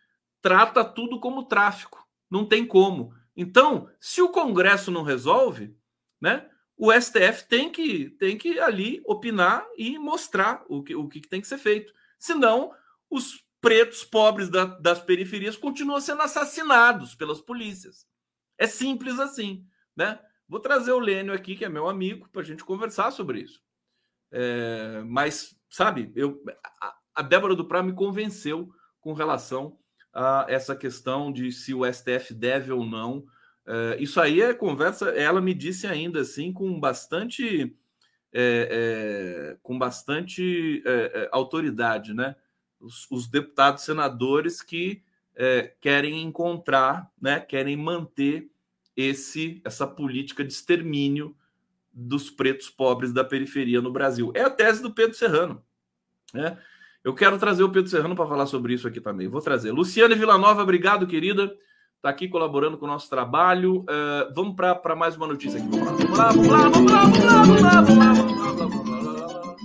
[0.40, 2.06] trata tudo como tráfico.
[2.30, 3.12] Não tem como.
[3.36, 5.76] Então, se o Congresso não resolve,
[6.20, 11.22] né, o STF tem que, tem que ali opinar e mostrar o que, o que
[11.22, 11.92] tem que ser feito.
[12.18, 12.72] Senão,
[13.10, 18.06] os pretos pobres da, das periferias continuam sendo assassinados pelas polícias.
[18.58, 19.66] É simples assim,
[19.96, 20.18] né?
[20.48, 23.60] Vou trazer o Lênio aqui, que é meu amigo, para a gente conversar sobre isso.
[24.30, 26.42] É, mas, sabe, eu,
[27.14, 28.68] a, Débora Duprá me convenceu
[29.00, 29.78] com relação
[30.12, 33.26] a essa questão de se o STF deve ou não.
[33.66, 35.10] É, isso aí é conversa.
[35.10, 37.76] Ela me disse ainda assim com bastante,
[38.32, 42.36] é, é com bastante é, é, autoridade, né?
[42.86, 45.02] Os, os, deputados, senadores que
[45.82, 47.40] querem encontrar, né?
[47.40, 48.50] Querem manter
[48.96, 51.36] esse essa política de extermínio
[51.92, 54.30] dos pretos pobres da periferia no Brasil.
[54.34, 55.62] É a tese do Pedro Serrano.
[56.32, 56.58] Né?
[57.02, 59.28] Eu quero trazer o Pedro Serrano para falar sobre isso aqui também.
[59.28, 59.72] Vou trazer.
[59.72, 61.56] Luciane Villanova, obrigado, querida.
[61.96, 63.80] Está aqui colaborando com o nosso trabalho.
[63.82, 65.68] Uh, vamos para mais uma notícia aqui.
[65.68, 69.56] Vamos lá, vamos lá, vamos lá, vamos lá, vamos lá, vamos lá, vamos lá.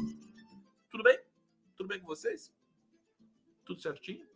[0.89, 1.19] Tudo bem?
[1.75, 2.60] Tudo bem com vocês?
[3.71, 4.27] Tudo certinho?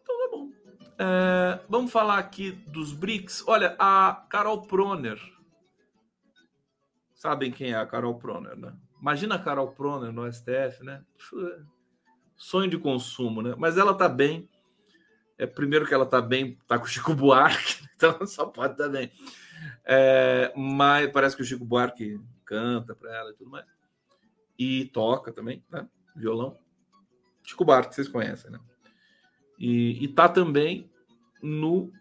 [0.00, 0.52] Então tá bom.
[0.96, 3.42] É, vamos falar aqui dos BRICS.
[3.48, 5.20] Olha, a Carol Proner.
[7.12, 8.72] Sabem quem é a Carol Proner, né?
[9.00, 11.04] Imagina a Carol Proner no STF, né?
[12.36, 13.56] Sonho de consumo, né?
[13.58, 14.48] Mas ela tá bem.
[15.36, 18.88] É, primeiro que ela tá bem, tá com o Chico Buarque, então só pode tá
[18.88, 19.10] bem.
[19.84, 23.66] É, mas parece que o Chico Buarque canta para ela e tudo mais.
[24.56, 25.88] E toca também, né?
[26.14, 26.62] Violão.
[27.44, 28.58] Chico Buarque, vocês conhecem, né?
[29.58, 30.90] E, está também
[31.42, 31.92] no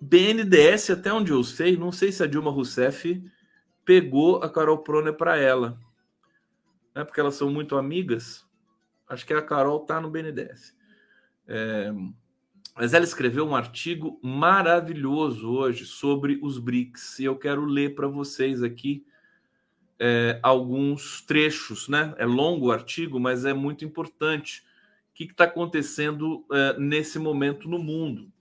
[0.00, 3.22] BNDS, até onde eu sei, não sei se a Dilma Rousseff
[3.84, 5.78] pegou a Carol Proner para ela.
[6.94, 8.46] Né, porque elas são muito amigas.
[9.08, 10.76] Acho que a Carol tá no BNDS.
[11.48, 11.92] É,
[12.76, 18.06] mas ela escreveu um artigo maravilhoso hoje sobre os BRICS e eu quero ler para
[18.06, 19.04] vocês aqui
[20.02, 22.14] é, alguns trechos, né?
[22.16, 24.64] É longo o artigo, mas é muito importante
[25.12, 28.32] que está acontecendo uh, nesse momento no mundo.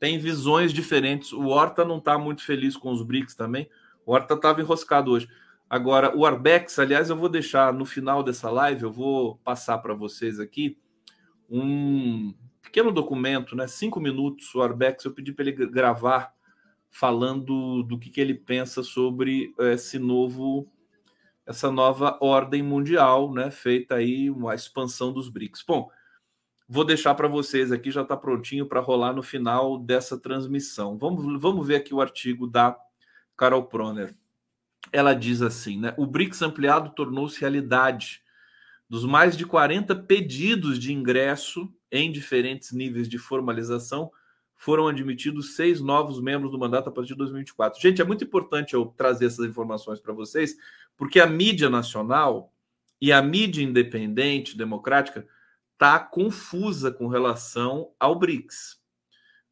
[0.00, 1.32] Tem visões diferentes.
[1.32, 3.70] O Horta não está muito feliz com os BRICS também.
[4.04, 5.28] O Horta estava enroscado hoje.
[5.70, 9.94] Agora, o Arbex, aliás, eu vou deixar no final dessa live, eu vou passar para
[9.94, 10.76] vocês aqui
[11.48, 13.68] um pequeno documento, né?
[13.68, 14.52] Cinco minutos.
[14.54, 16.34] O Arbex, eu pedi para ele gravar
[16.90, 20.68] falando do que, que ele pensa sobre esse novo
[21.48, 25.64] essa nova ordem mundial, né, feita aí uma expansão dos BRICS.
[25.66, 25.90] Bom,
[26.70, 30.98] Vou deixar para vocês aqui, já está prontinho para rolar no final dessa transmissão.
[30.98, 32.76] Vamos, vamos ver aqui o artigo da
[33.34, 34.14] Carol Proner.
[34.92, 35.94] Ela diz assim, né?
[35.96, 38.20] O BRICS ampliado tornou-se realidade.
[38.86, 44.10] Dos mais de 40 pedidos de ingresso em diferentes níveis de formalização,
[44.58, 47.80] foram admitidos seis novos membros do mandato a partir de 2024.
[47.80, 50.56] Gente, é muito importante eu trazer essas informações para vocês,
[50.96, 52.52] porque a mídia nacional
[53.00, 55.24] e a mídia independente, democrática,
[55.74, 58.80] está confusa com relação ao BRICS.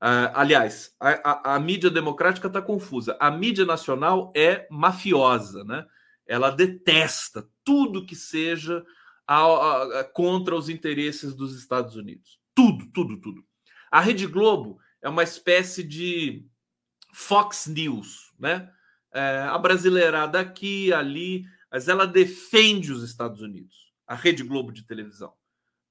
[0.02, 3.16] Uh, aliás, a, a, a, mídia democrática está confusa.
[3.20, 5.86] A mídia nacional é mafiosa, né?
[6.26, 8.84] Ela detesta tudo que seja
[9.24, 12.40] a, contra os interesses dos Estados Unidos.
[12.52, 13.44] Tudo, tudo, tudo.
[13.88, 16.44] A Rede Globo é uma espécie de
[17.12, 18.68] Fox News, né?
[19.14, 23.92] É, a brasileirada aqui, ali, mas ela defende os Estados Unidos.
[24.04, 25.32] A Rede Globo de televisão.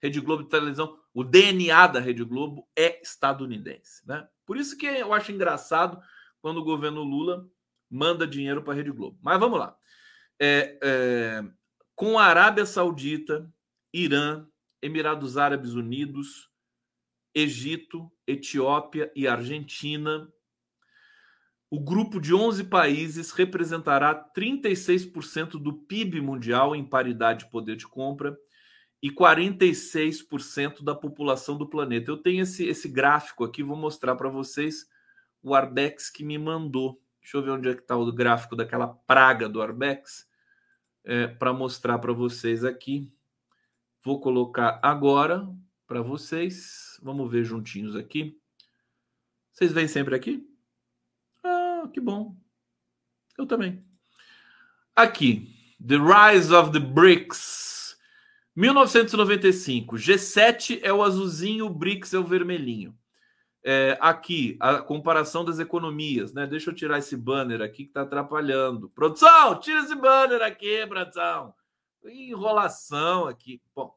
[0.04, 4.28] Rede Globo de televisão, o DNA da Rede Globo é estadunidense, né?
[4.46, 5.98] Por isso que eu acho engraçado
[6.42, 7.50] quando o governo Lula
[7.90, 9.18] manda dinheiro para a Rede Globo.
[9.22, 9.78] Mas vamos lá.
[10.38, 11.44] É, é,
[11.96, 13.50] com a Arábia Saudita,
[13.94, 14.46] Irã,
[14.82, 16.50] Emirados Árabes Unidos,
[17.34, 20.28] Egito, Etiópia e Argentina,
[21.70, 27.88] o grupo de 11 países representará 36% do PIB mundial em paridade de poder de
[27.88, 28.38] compra
[29.02, 32.10] e 46% da população do planeta.
[32.10, 34.88] Eu tenho esse, esse gráfico aqui, vou mostrar para vocês
[35.44, 37.02] o Arbex que me mandou.
[37.22, 40.28] Deixa eu ver onde é que está o gráfico daquela praga do Arbex
[41.04, 43.12] é, para mostrar para vocês aqui.
[44.04, 45.48] Vou colocar agora
[45.88, 47.00] para vocês.
[47.02, 48.40] Vamos ver juntinhos aqui.
[49.52, 50.48] Vocês vêm sempre aqui?
[51.44, 52.36] Ah, que bom.
[53.38, 53.84] Eu também.
[54.96, 55.54] Aqui,
[55.86, 57.98] The Rise of the BRICS.
[58.56, 59.96] 1995.
[59.98, 62.98] G7 é o azulzinho, o BRICS é o vermelhinho.
[63.68, 66.46] É, aqui, a comparação das economias, né?
[66.46, 68.90] Deixa eu tirar esse banner aqui que está atrapalhando.
[68.90, 71.54] Produção, tira esse banner aqui, produção.
[72.06, 73.60] Enrolação aqui.
[73.76, 73.94] Bom,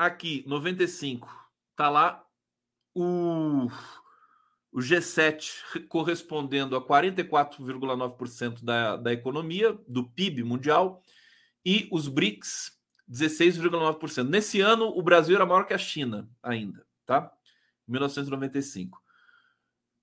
[0.00, 1.28] aqui, 95,
[1.76, 2.24] tá lá
[2.94, 3.66] o,
[4.72, 11.02] o G7 correspondendo a 44,9% da, da economia, do PIB mundial,
[11.64, 12.72] e os BRICS,
[13.10, 14.26] 16,9%.
[14.26, 17.30] Nesse ano, o Brasil era maior que a China ainda, tá?
[17.86, 18.98] 1995.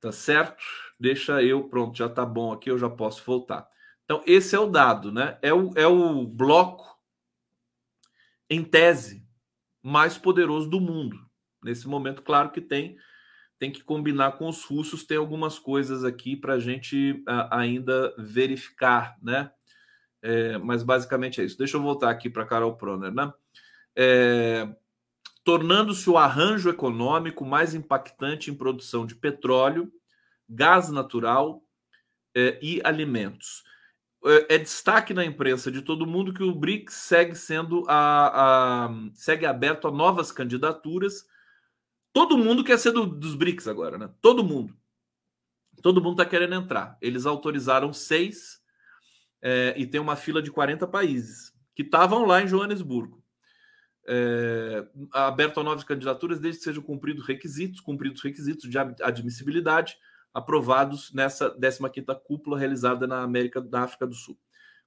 [0.00, 0.64] Tá certo?
[1.00, 3.68] Deixa eu, pronto, já tá bom aqui, eu já posso voltar.
[4.04, 5.38] Então, esse é o dado, né?
[5.40, 6.94] É o, é o bloco,
[8.48, 9.26] em tese,
[9.82, 11.23] mais poderoso do mundo.
[11.64, 12.96] Nesse momento, claro que tem,
[13.58, 18.14] tem que combinar com os russos, tem algumas coisas aqui para a gente a, ainda
[18.18, 19.50] verificar, né?
[20.22, 21.58] É, mas basicamente é isso.
[21.58, 23.32] Deixa eu voltar aqui para Carol Proner, né?
[23.96, 24.68] É,
[25.44, 29.92] tornando-se o arranjo econômico mais impactante em produção de petróleo,
[30.48, 31.62] gás natural
[32.34, 33.62] é, e alimentos.
[34.24, 38.90] É, é, destaque na imprensa de todo mundo que o BRICS segue sendo a, a
[39.14, 41.26] segue aberto a novas candidaturas.
[42.14, 44.08] Todo mundo quer ser do, dos BRICS agora, né?
[44.22, 44.74] Todo mundo.
[45.82, 46.96] Todo mundo está querendo entrar.
[47.02, 48.62] Eles autorizaram seis
[49.42, 53.22] é, e tem uma fila de 40 países que estavam lá em Joanesburgo
[54.06, 59.96] é, aberto a novas candidaturas desde que sejam cumpridos requisitos, cumpridos requisitos de admissibilidade
[60.32, 64.38] aprovados nessa 15ª cúpula realizada na América da África do Sul.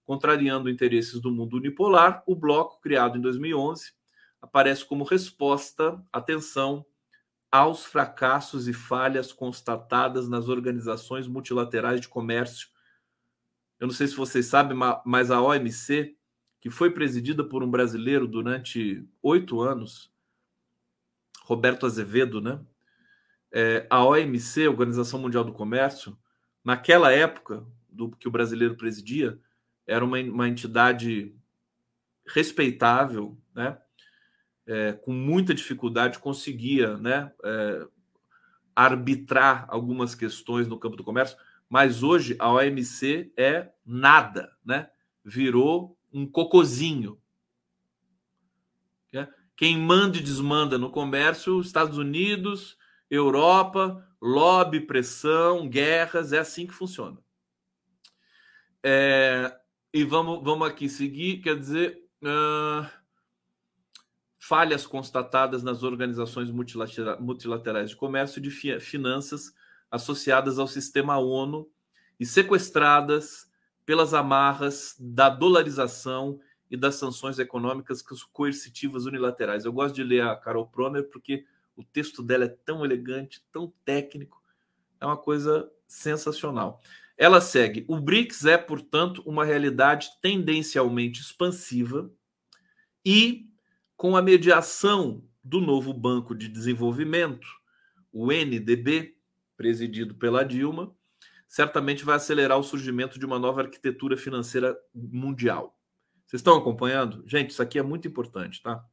[0.03, 3.91] Contrariando interesses do mundo unipolar, o bloco, criado em 2011,
[4.41, 6.86] aparece como resposta, atenção,
[7.52, 12.70] aos fracassos e falhas constatadas nas organizações multilaterais de comércio.
[13.80, 16.18] Eu não sei se vocês sabem, mas a OMC
[16.60, 20.12] que foi presidida por um brasileiro durante oito anos,
[21.43, 22.60] Roberto Azevedo, né?
[23.52, 26.18] É, a OMC, Organização Mundial do Comércio,
[26.64, 29.39] naquela época do que o brasileiro presidia,
[29.86, 31.34] era uma, uma entidade
[32.28, 33.80] respeitável, né?
[34.68, 37.32] É, com muita dificuldade conseguia, né?
[37.43, 37.88] É,
[38.76, 41.38] arbitrar algumas questões no campo do comércio,
[41.68, 44.89] mas hoje a OMC é nada, né?
[45.24, 47.20] Virou um cocozinho.
[49.57, 52.78] Quem manda e desmanda no comércio, Estados Unidos,
[53.09, 57.18] Europa, lobby, pressão, guerras, é assim que funciona.
[58.84, 59.51] É,
[59.91, 62.88] e vamos, vamos aqui seguir, quer dizer, uh,
[64.48, 69.54] falhas constatadas nas organizações multilaterais de comércio e de finanças
[69.91, 71.70] associadas ao sistema ONU
[72.18, 73.52] e sequestradas
[73.86, 76.39] pelas amarras da dolarização
[76.72, 79.66] e das sanções econômicas coercitivas unilaterais.
[79.66, 81.45] Eu gosto de ler a Carol Proner porque
[81.76, 84.41] o texto dela é tão elegante, tão técnico,
[85.02, 86.82] é uma coisa sensacional.
[87.18, 92.10] Ela segue: o BRICS é, portanto, uma realidade tendencialmente expansiva
[93.06, 93.47] e,
[93.98, 97.48] com a mediação do novo Banco de Desenvolvimento,
[98.14, 99.16] o NDB,
[99.58, 100.95] presidido pela Dilma,
[101.48, 105.76] certamente vai acelerar o surgimento de uma nova arquitetura financeira mundial.
[106.28, 107.24] Vocês estão acompanhando?
[107.28, 108.84] Gente, isso aqui é muito importante, tá?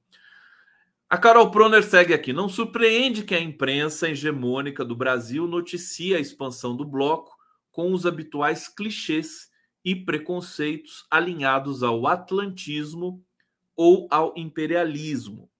[1.11, 2.33] A Carol Proner segue aqui.
[2.33, 7.37] Não surpreende que a imprensa hegemônica do Brasil noticie a expansão do bloco
[7.71, 9.51] com os habituais clichês
[9.85, 13.23] e preconceitos alinhados ao atlantismo
[13.77, 15.51] ou ao imperialismo.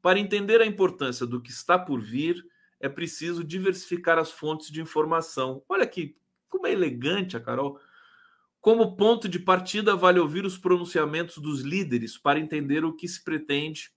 [0.00, 2.44] Para entender a importância do que está por vir,
[2.78, 5.62] é preciso diversificar as fontes de informação.
[5.68, 6.16] Olha que
[6.48, 7.80] como é elegante a Carol.
[8.60, 13.22] Como ponto de partida, vale ouvir os pronunciamentos dos líderes para entender o que se
[13.22, 13.90] pretende,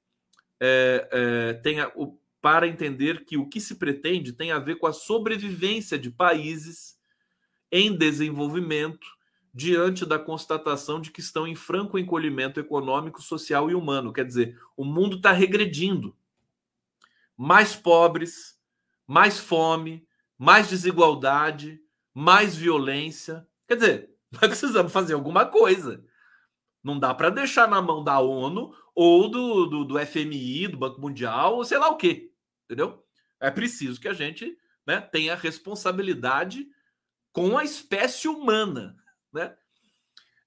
[0.59, 4.86] é, é, tenha, o, para entender que o que se pretende tem a ver com
[4.86, 6.97] a sobrevivência de países
[7.72, 9.07] em desenvolvimento
[9.54, 14.14] diante da constatação de que estão em franco encolhimento econômico, social e humano.
[14.14, 16.16] Quer dizer, o mundo está regredindo.
[17.36, 18.60] Mais pobres,
[19.08, 21.82] mais fome, mais desigualdade,
[22.14, 23.47] mais violência.
[23.68, 26.04] Quer dizer, nós precisamos fazer alguma coisa.
[26.84, 31.02] Não dá para deixar na mão da ONU ou do, do, do, FMI, do Banco
[31.02, 32.32] Mundial, ou sei lá o quê.
[32.66, 33.04] Entendeu?
[33.39, 36.68] É preciso que a gente né, tenha responsabilidade
[37.32, 38.95] com a espécie humana.
[39.32, 39.55] Né?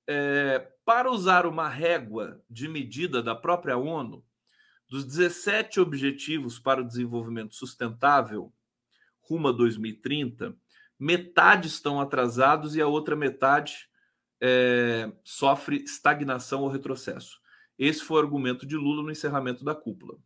[0.06, 4.24] É, para usar uma régua de medida da própria ONU,
[4.88, 8.52] dos 17 Objetivos para o Desenvolvimento Sustentável
[9.20, 10.54] rumo a 2030,
[10.98, 13.88] metade estão atrasados e a outra metade
[14.40, 17.40] é, sofre estagnação ou retrocesso.
[17.78, 20.18] Esse foi o argumento de Lula no encerramento da cúpula.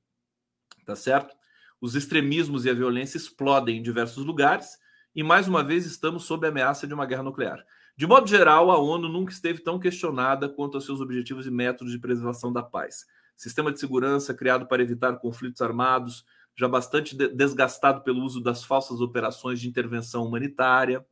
[0.85, 1.37] Tá certo?
[1.81, 4.79] Os extremismos e a violência explodem em diversos lugares
[5.15, 7.65] e, mais uma vez, estamos sob a ameaça de uma guerra nuclear.
[7.97, 11.95] De modo geral, a ONU nunca esteve tão questionada quanto aos seus objetivos e métodos
[11.95, 13.07] de preservação da paz.
[13.35, 16.23] Sistema de segurança criado para evitar conflitos armados,
[16.55, 21.07] já bastante desgastado pelo uso das falsas operações de intervenção humanitária,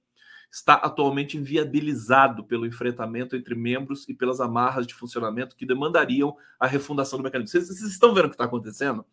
[0.52, 6.66] está atualmente inviabilizado pelo enfrentamento entre membros e pelas amarras de funcionamento que demandariam a
[6.66, 7.50] refundação do mecanismo.
[7.50, 9.06] Vocês, vocês estão vendo o que está acontecendo?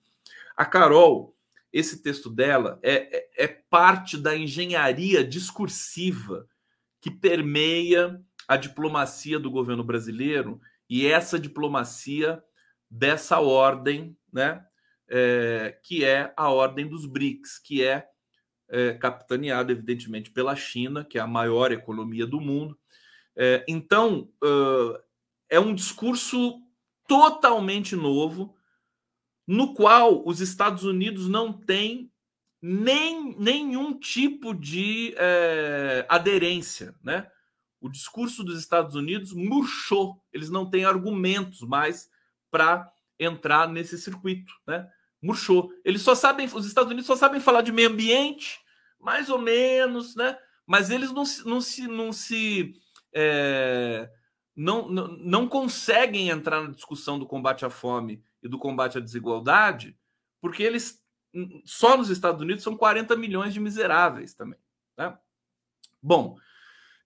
[0.58, 1.36] A Carol,
[1.72, 6.46] esse texto dela é, é, é parte da engenharia discursiva
[7.02, 12.42] que permeia a diplomacia do governo brasileiro e essa diplomacia
[12.90, 14.64] dessa ordem, né,
[15.10, 18.08] é, que é a ordem dos BRICS, que é,
[18.70, 22.78] é capitaneada, evidentemente, pela China, que é a maior economia do mundo.
[23.36, 24.98] É, então, uh,
[25.50, 26.62] é um discurso
[27.08, 28.56] totalmente novo,
[29.48, 32.12] no qual os Estados Unidos não têm
[32.62, 37.30] nem nenhum tipo de é, aderência, né?
[37.80, 42.10] O discurso dos Estados Unidos murchou, eles não têm argumentos mais
[42.52, 44.88] para entrar nesse circuito, né?
[45.22, 45.72] murchou.
[45.86, 48.60] Eles só sabem, os Estados Unidos só sabem falar de meio ambiente,
[49.00, 50.38] mais ou menos, né?
[50.66, 52.74] Mas eles não, não se, não se
[53.14, 54.10] é,
[54.56, 59.02] não, não, não conseguem entrar na discussão do combate à fome e do combate à
[59.02, 59.96] desigualdade,
[60.40, 61.01] porque eles
[61.64, 64.60] só nos Estados Unidos são 40 milhões de miseráveis também.
[64.98, 65.18] Né?
[66.02, 66.38] Bom,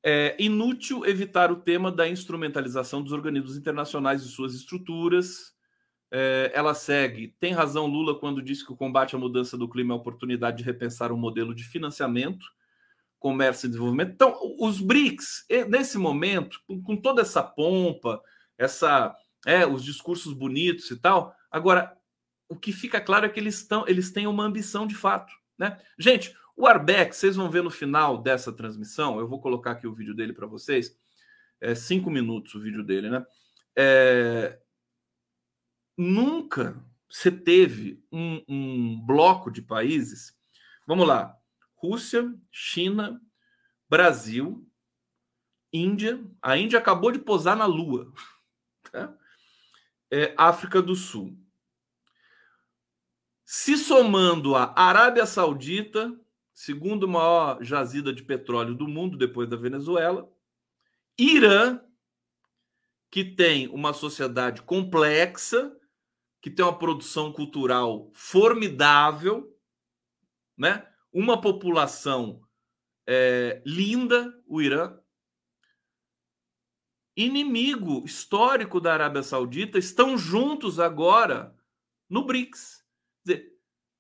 [0.04, 5.56] é inútil evitar o tema da instrumentalização dos organismos internacionais e suas estruturas,
[6.12, 7.36] é, ela segue.
[7.40, 10.58] Tem razão Lula quando disse que o combate à mudança do clima é a oportunidade
[10.58, 12.46] de repensar um modelo de financiamento,
[13.20, 14.12] comércio e desenvolvimento.
[14.12, 18.22] Então, os BRICS, nesse momento, com toda essa pompa,
[18.58, 19.16] essa,
[19.46, 21.98] é, os discursos bonitos e tal, agora
[22.48, 25.34] o que fica claro é que eles, estão, eles têm uma ambição de fato.
[25.58, 25.80] Né?
[25.98, 29.94] Gente, o Arbeck, vocês vão ver no final dessa transmissão, eu vou colocar aqui o
[29.94, 30.98] vídeo dele para vocês.
[31.60, 33.26] É cinco minutos o vídeo dele, né?
[33.78, 34.60] É,
[35.98, 40.38] nunca se teve um, um bloco de países.
[40.88, 41.36] Vamos lá:
[41.76, 43.22] Rússia, China,
[43.90, 44.68] Brasil,
[45.72, 46.24] Índia.
[46.42, 48.12] A Índia acabou de posar na Lua.
[48.92, 49.18] Tá?
[50.12, 51.36] É, África do Sul.
[53.46, 56.20] Se somando a Arábia Saudita,
[56.52, 60.28] segundo maior jazida de petróleo do mundo, depois da Venezuela,
[61.16, 61.80] Irã,
[63.12, 65.78] que tem uma sociedade complexa,
[66.42, 69.56] que tem uma produção cultural formidável,
[70.58, 70.88] né?
[71.14, 72.42] Uma população
[73.08, 75.00] é, linda, o Irã.
[77.16, 81.56] Inimigo histórico da Arábia Saudita estão juntos agora
[82.10, 82.85] no BRICS.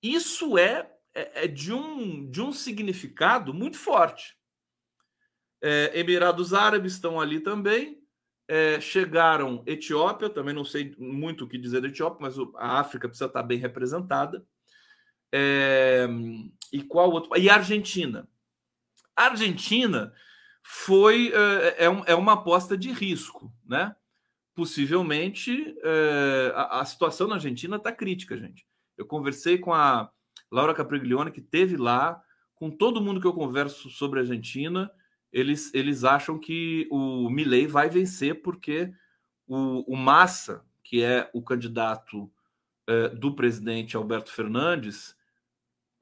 [0.01, 4.38] Isso é, é, é, de, um, de um significado muito forte.
[5.61, 8.01] É, Emirados Árabes estão ali também.
[8.47, 13.07] É, chegaram Etiópia, também não sei muito o que dizer da Etiópia, mas a África
[13.07, 14.45] precisa estar bem representada.
[15.34, 16.07] É,
[16.71, 17.36] e qual outro?
[17.38, 18.28] E Argentina.
[19.15, 20.13] A Argentina
[20.61, 23.95] foi é, é, é uma aposta de risco, né?
[24.53, 28.67] Possivelmente é, a, a, situação na Argentina está crítica, gente.
[28.98, 30.10] Eu conversei com a
[30.52, 32.22] Laura Capriglione, que teve lá,
[32.56, 34.91] com todo mundo que eu converso sobre a Argentina
[35.36, 38.93] eles, eles acham que o Milley vai vencer porque
[39.46, 42.32] o, o Massa, que é o candidato
[42.88, 45.14] é, do presidente Alberto Fernandes,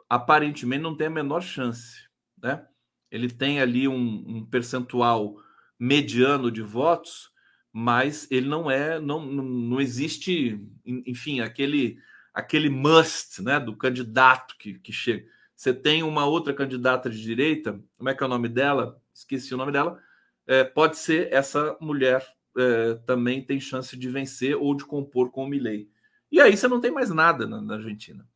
[0.08, 2.08] aparentemente não tem a menor chance.
[2.38, 2.64] Né?
[3.10, 5.36] Ele tem ali um, um percentual
[5.80, 7.32] mediano de votos,
[7.72, 11.98] mas ele não é, não, não existe, enfim, aquele
[12.34, 15.26] aquele must, né, do candidato que, que chega.
[15.56, 19.00] Você tem uma outra candidata de direita, como é que é o nome dela?
[19.14, 20.00] Esqueci o nome dela.
[20.46, 22.26] É, pode ser essa mulher
[22.58, 25.90] é, também tem chance de vencer ou de compor com o Milley.
[26.32, 28.28] E aí você não tem mais nada na, na Argentina.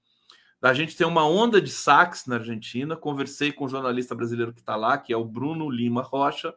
[0.61, 2.95] A gente tem uma onda de saques na Argentina.
[2.95, 6.53] Conversei com um jornalista brasileiro que está lá, que é o Bruno Lima Rocha.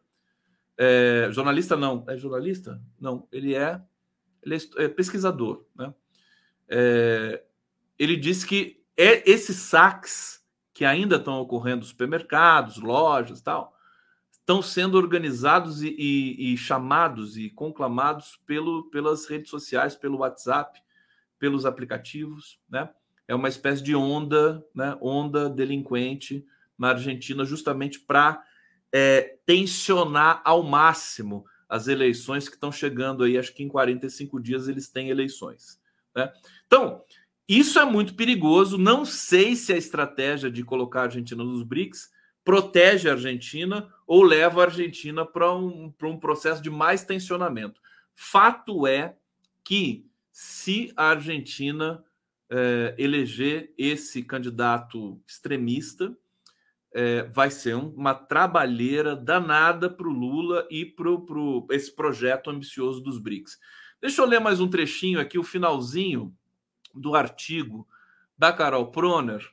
[0.77, 2.81] É, jornalista não, é jornalista?
[2.99, 3.81] Não, ele é,
[4.43, 5.65] ele é, é pesquisador.
[5.77, 5.93] Né?
[6.71, 7.43] É,
[7.99, 10.41] ele disse que é esses saques
[10.73, 13.75] que ainda estão ocorrendo supermercados, lojas tal,
[14.31, 20.81] estão sendo organizados e, e, e, chamados e conclamados pelo, pelas redes sociais, pelo WhatsApp,
[21.39, 22.89] pelos aplicativos, né?
[23.27, 24.97] É uma espécie de onda, né?
[25.01, 26.45] Onda delinquente
[26.77, 28.43] na Argentina, justamente para
[28.93, 33.39] é, tensionar ao máximo as eleições que estão chegando aí.
[33.39, 35.80] Acho que em 45 dias eles têm eleições.
[36.15, 36.33] Né?
[36.67, 37.03] Então,
[37.49, 38.79] isso é muito perigoso.
[38.79, 42.11] Não sei se a estratégia de colocar a Argentina nos BRICS
[42.45, 47.81] protege a Argentina ou leva a Argentina para um, um processo de mais tensionamento.
[48.15, 49.17] Fato é
[49.65, 52.05] que, se a Argentina
[52.49, 56.17] eh, eleger esse candidato extremista,
[56.93, 61.11] eh, vai ser um, uma trabalheira danada para o Lula e para
[61.71, 63.59] esse projeto ambicioso dos BRICS.
[64.01, 66.35] Deixa eu ler mais um trechinho aqui, o finalzinho
[66.95, 67.87] do artigo
[68.37, 69.47] da Carol Proner,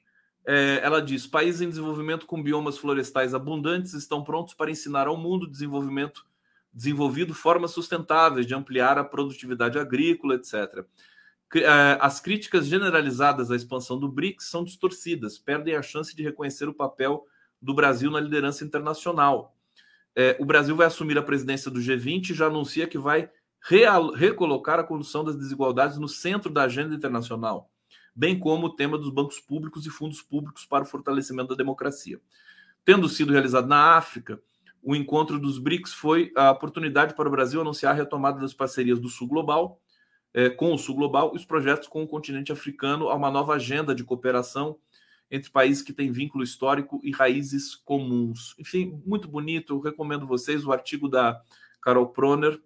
[0.46, 5.18] é, ela diz: países em desenvolvimento com biomas florestais abundantes estão prontos para ensinar ao
[5.18, 6.26] mundo desenvolvimento
[6.72, 10.86] desenvolvido formas sustentáveis de ampliar a produtividade agrícola, etc.
[11.56, 16.70] É, as críticas generalizadas à expansão do BRICS são distorcidas, perdem a chance de reconhecer
[16.70, 17.26] o papel
[17.62, 19.58] do Brasil na liderança internacional.
[20.16, 23.30] É, o Brasil vai assumir a presidência do G20 e já anuncia que vai
[24.16, 27.70] recolocar a condução das desigualdades no centro da agenda internacional
[28.18, 32.20] bem como o tema dos bancos públicos e fundos públicos para o fortalecimento da democracia.
[32.84, 34.42] Tendo sido realizado na África,
[34.82, 39.00] o encontro dos BRICS foi a oportunidade para o Brasil anunciar a retomada das parcerias
[39.00, 39.80] do Sul Global,
[40.34, 43.54] eh, com o Sul Global e os projetos com o continente africano a uma nova
[43.54, 44.80] agenda de cooperação
[45.30, 48.56] entre países que têm vínculo histórico e raízes comuns.
[48.58, 49.76] Enfim, muito bonito.
[49.76, 51.40] Eu recomendo vocês o artigo da
[51.80, 52.60] Carol Proner.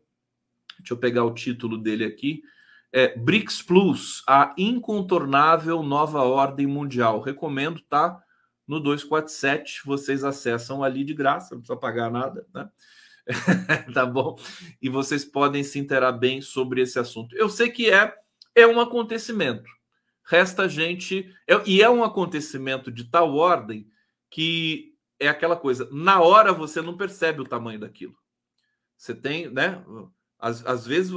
[0.81, 2.43] Deixa eu pegar o título dele aqui
[2.91, 7.21] é, BRICS Plus, a incontornável nova ordem mundial.
[7.21, 8.21] Recomendo, tá?
[8.67, 12.69] No 247, vocês acessam ali de graça, não precisa pagar nada, né?
[13.93, 14.37] tá bom?
[14.81, 17.35] E vocês podem se interar bem sobre esse assunto.
[17.35, 18.13] Eu sei que é,
[18.55, 19.69] é um acontecimento.
[20.25, 21.33] Resta gente.
[21.47, 23.87] É, e é um acontecimento de tal ordem
[24.29, 25.87] que é aquela coisa.
[25.91, 28.15] Na hora você não percebe o tamanho daquilo.
[28.97, 29.83] Você tem, né?
[30.41, 31.11] Às, às vezes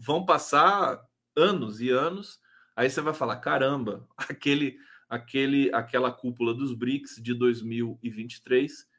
[0.00, 1.00] vão passar
[1.36, 2.40] anos e anos,
[2.74, 4.76] aí você vai falar: caramba, aquele,
[5.08, 8.90] aquele, aquela cúpula dos BRICS de 2023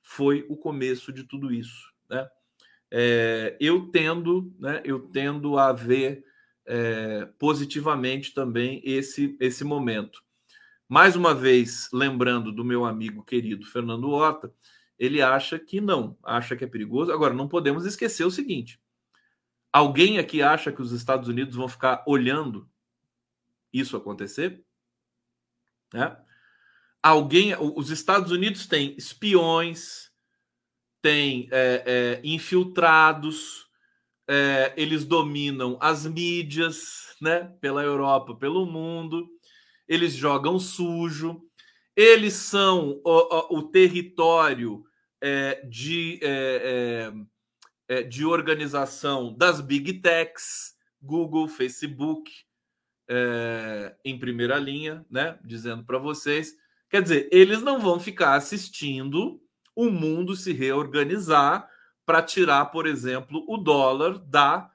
[0.00, 2.28] foi o começo de tudo isso, né?
[2.88, 4.80] É, eu tendo, né?
[4.84, 6.24] Eu tendo a ver
[6.64, 10.24] é, positivamente também esse esse momento.
[10.88, 14.54] Mais uma vez, lembrando do meu amigo querido Fernando Horta,
[14.98, 17.12] ele acha que não, acha que é perigoso.
[17.12, 18.80] Agora, não podemos esquecer o seguinte:
[19.72, 22.68] alguém aqui acha que os Estados Unidos vão ficar olhando
[23.72, 24.62] isso acontecer?
[25.92, 26.16] Né?
[27.02, 30.10] Alguém, os Estados Unidos têm espiões,
[31.02, 33.68] têm é, é, infiltrados,
[34.28, 37.54] é, eles dominam as mídias, né?
[37.60, 39.28] Pela Europa, pelo mundo,
[39.86, 41.46] eles jogam sujo
[41.96, 44.84] eles são o, o, o território
[45.20, 47.12] é, de, é,
[47.88, 52.30] é, é, de organização das big techs, Google, Facebook,
[53.08, 55.38] é, em primeira linha, né?
[55.44, 56.54] Dizendo para vocês.
[56.88, 59.40] Quer dizer, eles não vão ficar assistindo
[59.74, 61.68] o mundo se reorganizar
[62.04, 64.70] para tirar, por exemplo, o dólar da,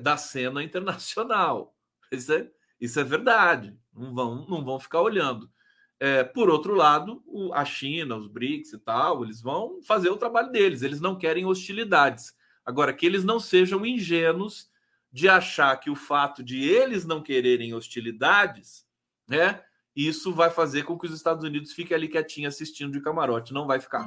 [0.00, 1.76] da cena internacional.
[2.12, 2.48] Isso é,
[2.80, 3.76] isso é verdade.
[3.92, 5.50] Não vão, não vão ficar olhando.
[5.98, 10.16] É, por outro lado, o, a China, os BRICS e tal, eles vão fazer o
[10.16, 12.34] trabalho deles, eles não querem hostilidades.
[12.64, 14.68] Agora, que eles não sejam ingênuos
[15.10, 18.84] de achar que o fato de eles não quererem hostilidades,
[19.26, 19.62] né,
[19.94, 23.54] isso vai fazer com que os Estados Unidos fiquem ali quietinho assistindo de camarote.
[23.54, 24.06] Não vai ficar.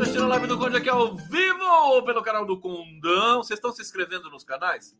[0.00, 1.39] Assistindo a live do Conde aqui ao vivo
[2.04, 3.42] pelo canal do Condão.
[3.42, 4.96] Vocês estão se inscrevendo nos canais?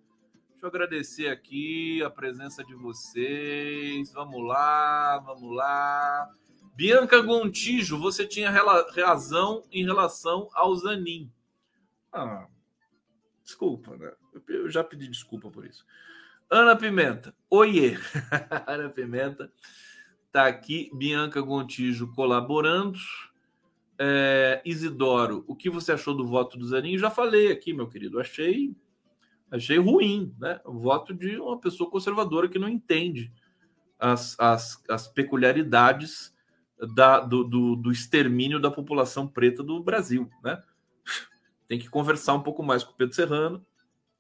[0.50, 4.12] Deixa eu agradecer aqui a presença de vocês.
[4.12, 6.28] Vamos lá, vamos lá.
[6.74, 11.30] Bianca Gontijo, você tinha razão em relação ao Zanin.
[12.12, 12.46] Ah,
[13.44, 14.12] desculpa, né?
[14.48, 15.86] Eu já pedi desculpa por isso.
[16.50, 17.96] Ana Pimenta, oiê.
[18.66, 19.50] Ana Pimenta
[20.32, 20.90] tá aqui.
[20.92, 22.98] Bianca Gontijo colaborando.
[24.02, 26.96] É, Isidoro, o que você achou do voto do Zanin?
[26.96, 28.18] Já falei aqui, meu querido.
[28.18, 28.74] Achei,
[29.50, 30.58] achei ruim, né?
[30.64, 33.30] O voto de uma pessoa conservadora que não entende
[33.98, 36.34] as, as, as peculiaridades
[36.94, 40.62] da, do, do, do, extermínio da população preta do Brasil, né?
[41.68, 43.66] Tem que conversar um pouco mais com o Pedro Serrano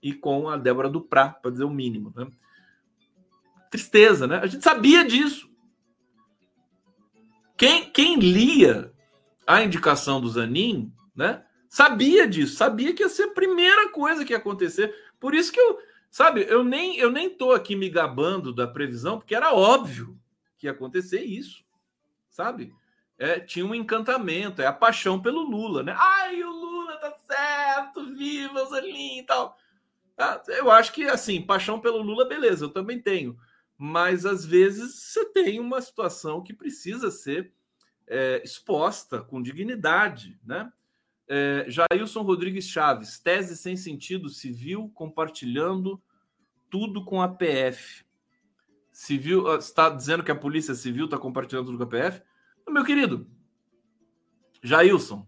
[0.02, 2.28] e com a Débora Duprá, para dizer o mínimo, né?
[3.70, 4.40] Tristeza, né?
[4.40, 5.48] A gente sabia disso.
[7.56, 8.92] Quem, quem lia
[9.56, 11.44] a indicação do Zanin, né?
[11.68, 14.94] Sabia disso, sabia que ia ser a primeira coisa que ia acontecer.
[15.18, 15.78] Por isso que eu,
[16.10, 20.18] sabe, eu nem eu nem tô aqui me gabando da previsão, porque era óbvio
[20.58, 21.64] que ia acontecer isso
[22.30, 22.74] sabe?
[23.18, 25.94] É, tinha um encantamento, é a paixão pelo Lula, né?
[25.98, 29.58] Ai, o Lula tá certo, viva Zanin e tal.
[30.16, 33.36] Ah, eu acho que, assim, paixão pelo Lula, beleza, eu também tenho.
[33.76, 37.52] Mas, às vezes, você tem uma situação que precisa ser
[38.10, 40.70] é, exposta com dignidade, né?
[41.28, 46.02] É, Jailson Rodrigues Chaves, tese sem sentido civil compartilhando
[46.68, 48.04] tudo com a PF.
[48.90, 52.20] Civil está dizendo que a Polícia Civil está compartilhando tudo com a PF?
[52.68, 53.30] Meu querido,
[54.60, 55.24] Jailson,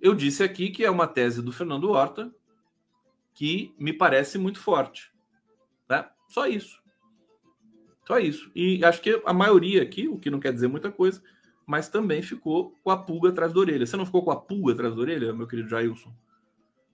[0.00, 2.34] eu disse aqui que é uma tese do Fernando Horta
[3.34, 5.12] que me parece muito forte.
[5.88, 6.08] Né?
[6.28, 6.82] Só isso.
[8.06, 8.50] Só isso.
[8.54, 11.22] E acho que a maioria aqui, o que não quer dizer muita coisa,
[11.70, 13.86] mas também ficou com a pulga atrás da orelha.
[13.86, 16.12] Você não ficou com a pulga atrás da orelha, meu querido Jailson?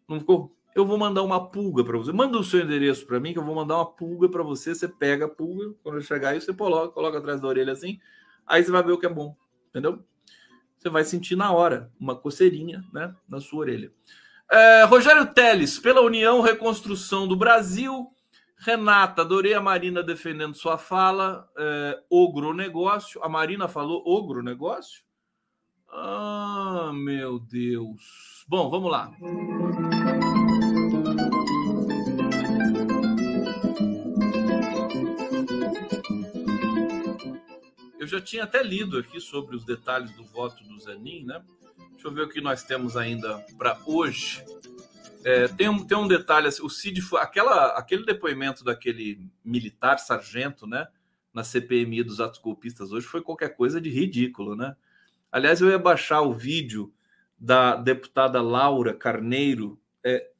[0.08, 0.54] Não ficou?
[0.74, 2.12] Eu vou mandar uma pulga para você.
[2.12, 4.74] Manda o seu endereço para mim, que eu vou mandar uma pulga para você.
[4.74, 7.98] Você pega a pulga, quando eu chegar aí, você coloca, coloca atrás da orelha assim.
[8.46, 9.34] Aí você vai ver o que é bom
[9.76, 10.02] entendeu?
[10.78, 13.92] Você vai sentir na hora uma coceirinha né, na sua orelha.
[14.50, 18.10] É, Rogério Teles, pela União Reconstrução do Brasil.
[18.58, 21.48] Renata, adorei a Marina defendendo sua fala.
[21.56, 23.22] É, ogro negócio.
[23.22, 25.04] A Marina falou ogro negócio?
[25.88, 28.44] Ah, meu Deus.
[28.48, 29.12] Bom, vamos lá.
[37.98, 41.42] Eu já tinha até lido aqui sobre os detalhes do voto do Zanin, né?
[41.92, 44.44] Deixa eu ver o que nós temos ainda para hoje.
[45.24, 49.98] É, tem, um, tem um detalhe, assim, o Cid foi aquela, aquele depoimento daquele militar
[49.98, 50.86] sargento, né?
[51.32, 54.76] Na CPMI dos atos golpistas hoje foi qualquer coisa de ridículo, né?
[55.30, 56.92] Aliás, eu ia baixar o vídeo
[57.38, 60.30] da deputada Laura Carneiro é,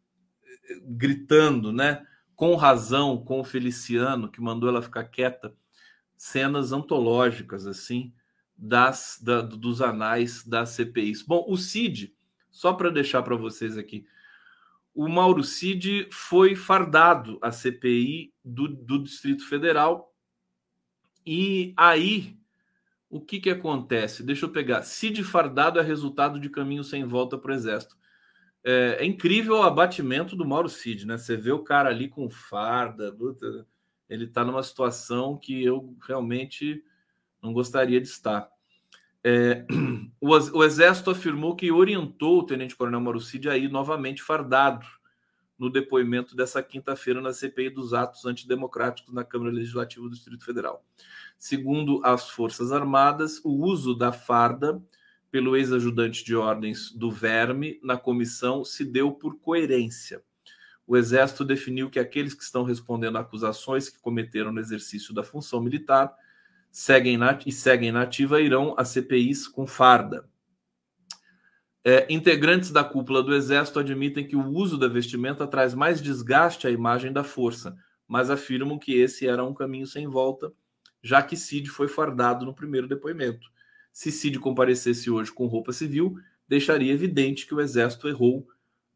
[0.83, 2.07] gritando, né?
[2.35, 5.55] Com razão, com o Feliciano, que mandou ela ficar quieta
[6.17, 8.13] cenas antológicas assim
[8.57, 11.23] das da, dos anais das CPIs.
[11.23, 12.15] Bom, o Cid,
[12.51, 14.07] só para deixar para vocês aqui,
[14.97, 20.11] o Mauro Cid foi fardado à CPI do, do Distrito Federal
[21.25, 22.39] e aí
[23.11, 24.23] o que que acontece?
[24.23, 24.83] Deixa eu pegar.
[24.83, 27.95] Cid fardado é resultado de caminho sem volta para o Exército.
[28.65, 31.19] É, é, incrível o abatimento do Mauro Cid, né?
[31.19, 33.15] Você vê o cara ali com farda,
[34.09, 36.83] ele está numa situação que eu realmente
[37.43, 38.49] não gostaria de estar.
[39.25, 39.65] É,
[40.21, 44.87] o, Exército afirmou que orientou o Tenente Coronel Marucide a ir novamente fardado
[45.59, 50.85] no depoimento dessa quinta-feira na CPI dos atos antidemocráticos na Câmara Legislativa do Distrito Federal.
[51.39, 54.83] Segundo as Forças Armadas, o uso da farda
[55.31, 60.23] pelo ex-ajudante de ordens do Verme na comissão se deu por coerência
[60.87, 65.25] o Exército definiu que aqueles que estão respondendo a acusações que cometeram no exercício da
[65.25, 66.15] função militar
[66.79, 70.29] seguem na, e seguem na ativa irão a CPIs com farda.
[71.83, 76.67] É, integrantes da cúpula do Exército admitem que o uso da vestimenta traz mais desgaste
[76.67, 77.75] à imagem da força,
[78.07, 80.53] mas afirmam que esse era um caminho sem volta,
[81.03, 83.49] já que Cid foi fardado no primeiro depoimento.
[83.91, 88.47] Se Cid comparecesse hoje com roupa civil, deixaria evidente que o Exército errou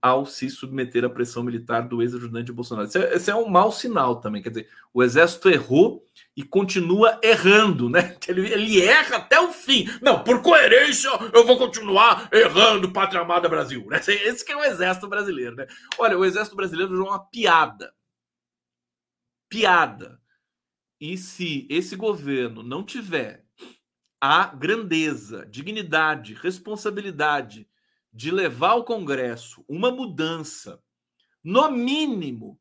[0.03, 2.89] ao se submeter à pressão militar do ex-ajudante Bolsonaro.
[2.89, 4.43] Esse é, é, um mau sinal também.
[4.43, 8.17] Quer dizer, o exército errou e continua errando, né?
[8.27, 9.87] Ele, ele erra até o fim.
[10.01, 13.85] Não, por coerência, eu vou continuar errando, pátria amada Brasil.
[13.87, 13.99] Né?
[13.99, 15.67] Esse que é o exército brasileiro, né?
[15.99, 17.93] Olha, o exército brasileiro virou uma piada.
[19.49, 20.21] Piada.
[21.01, 23.45] E se esse governo não tiver
[24.21, 27.67] a grandeza, dignidade, responsabilidade
[28.13, 30.83] de levar ao Congresso uma mudança,
[31.43, 32.61] no mínimo,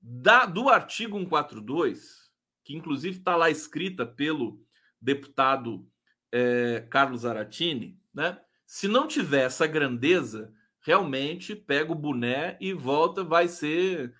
[0.00, 2.30] da, do artigo 142,
[2.64, 4.60] que inclusive está lá escrita pelo
[5.00, 5.88] deputado
[6.32, 8.40] é, Carlos Aratini, né?
[8.66, 14.14] Se não tiver essa grandeza, realmente pega o boné e volta, vai ser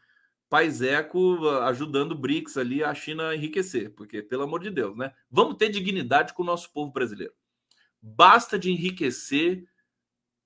[0.49, 5.13] Paiseco ajudando o BRICS ali a China a enriquecer, porque, pelo amor de Deus, né?
[5.31, 7.35] Vamos ter dignidade com o nosso povo brasileiro.
[8.01, 9.69] Basta de enriquecer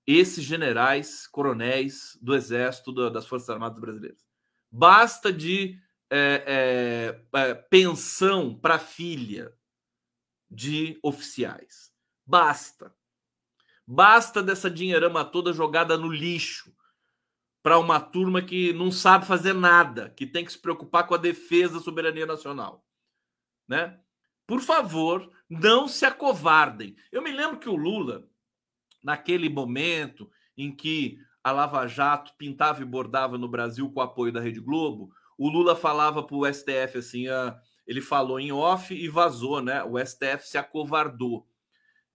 [0.06, 4.24] esses generais, coronéis do Exército, das Forças Armadas Brasileiras.
[4.70, 5.78] Basta de
[6.10, 9.52] é, é, é, pensão para filha
[10.50, 11.90] de oficiais.
[12.26, 12.94] Basta.
[13.86, 16.74] Basta dessa dinheirama toda jogada no lixo
[17.62, 21.18] para uma turma que não sabe fazer nada, que tem que se preocupar com a
[21.18, 22.84] defesa da soberania nacional,
[23.68, 23.98] né?
[24.46, 26.96] Por favor, não se acovardem.
[27.10, 28.28] Eu me lembro que o Lula,
[29.02, 34.32] naquele momento em que a Lava Jato pintava e bordava no Brasil com o apoio
[34.32, 38.94] da Rede Globo, o Lula falava para o STF assim, ah, ele falou em off
[38.94, 39.82] e vazou, né?
[39.82, 41.46] O STF se acovardou.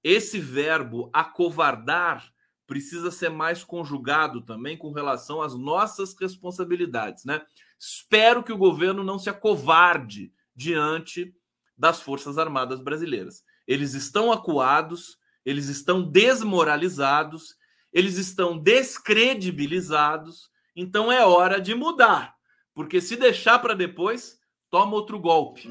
[0.04, 2.32] Esse verbo acovardar
[2.66, 7.42] precisa ser mais conjugado também com relação às nossas responsabilidades, né?
[7.80, 11.34] Espero que o governo não se acovarde diante
[11.78, 13.44] das Forças Armadas brasileiras.
[13.68, 15.18] Eles estão acuados,
[15.48, 17.56] eles estão desmoralizados,
[17.94, 22.36] eles estão descredibilizados, então é hora de mudar,
[22.74, 24.38] porque se deixar para depois,
[24.70, 25.70] toma outro golpe.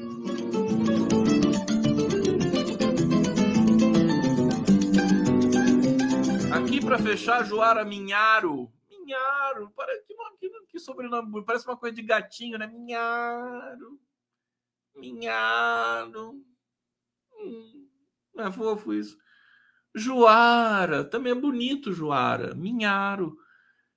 [6.51, 8.73] Aqui para fechar, Joara Minharo.
[8.89, 9.71] Minharo,
[10.39, 12.65] que, que, que sobrenome, parece uma coisa de gatinho, né?
[12.65, 13.99] Minharo.
[14.95, 16.43] Minharo.
[17.39, 17.87] Hum,
[18.39, 19.15] é fofo isso.
[19.97, 22.53] Joara, também é bonito, Joara.
[22.55, 23.37] Minharo.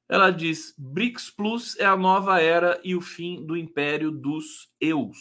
[0.09, 5.19] Ela diz: BRICS Plus é a nova era e o fim do império dos EUs.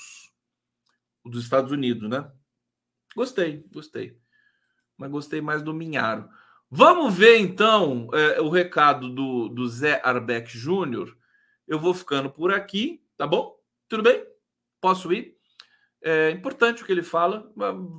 [1.23, 2.31] Dos Estados Unidos, né?
[3.15, 4.17] Gostei, gostei.
[4.97, 6.29] Mas gostei mais do Minharo.
[6.71, 11.17] Vamos ver então é, o recado do, do Zé Arbeck Júnior.
[11.67, 13.55] Eu vou ficando por aqui, tá bom?
[13.87, 14.25] Tudo bem?
[14.81, 15.35] Posso ir?
[16.01, 17.51] É importante o que ele fala,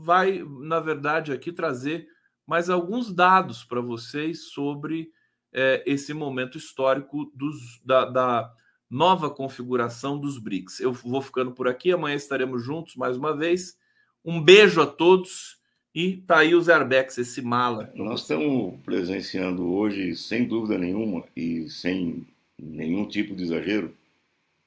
[0.02, 2.08] vai, na verdade, aqui trazer
[2.50, 5.12] mais alguns dados para vocês sobre
[5.52, 8.52] é, esse momento histórico dos, da, da
[8.90, 10.80] nova configuração dos BRICS.
[10.80, 13.78] Eu vou ficando por aqui, amanhã estaremos juntos mais uma vez.
[14.24, 15.58] Um beijo a todos
[15.94, 17.88] e tá aí o Zerbex, esse mala.
[17.94, 22.26] Nós estamos presenciando hoje, sem dúvida nenhuma e sem
[22.58, 23.94] nenhum tipo de exagero,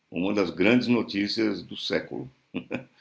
[0.09, 2.31] uma das grandes notícias do século.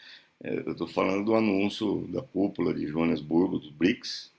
[0.44, 4.31] É, eu estou falando do anúncio da cúpula de Joanesburgo, dos BRICS,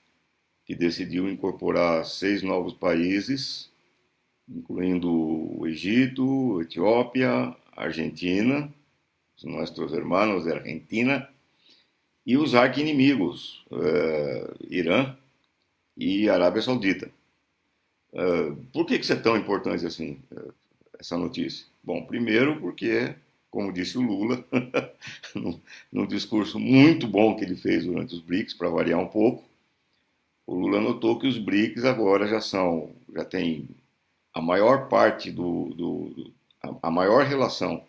[0.64, 3.70] que decidiu incorporar seis novos países,
[4.48, 8.72] incluindo o Egito, Etiópia, Argentina,
[9.36, 11.28] os nossos irmãos da Argentina,
[12.26, 15.14] e os arqui-inimigos, uh, Irã
[15.96, 17.10] e Arábia Saudita.
[18.12, 20.54] Uh, por que, que isso é tão importante assim, uh,
[20.98, 21.66] essa notícia?
[21.82, 23.14] Bom, primeiro porque,
[23.50, 24.42] como disse o Lula,
[25.92, 29.44] num, discurso muito bom que ele fez durante os BRICS, para variar um pouco,
[30.46, 33.68] o Lula notou que os BRICS agora já são, já tem
[34.32, 36.32] a maior parte do, do, do
[36.82, 37.82] a, maior relação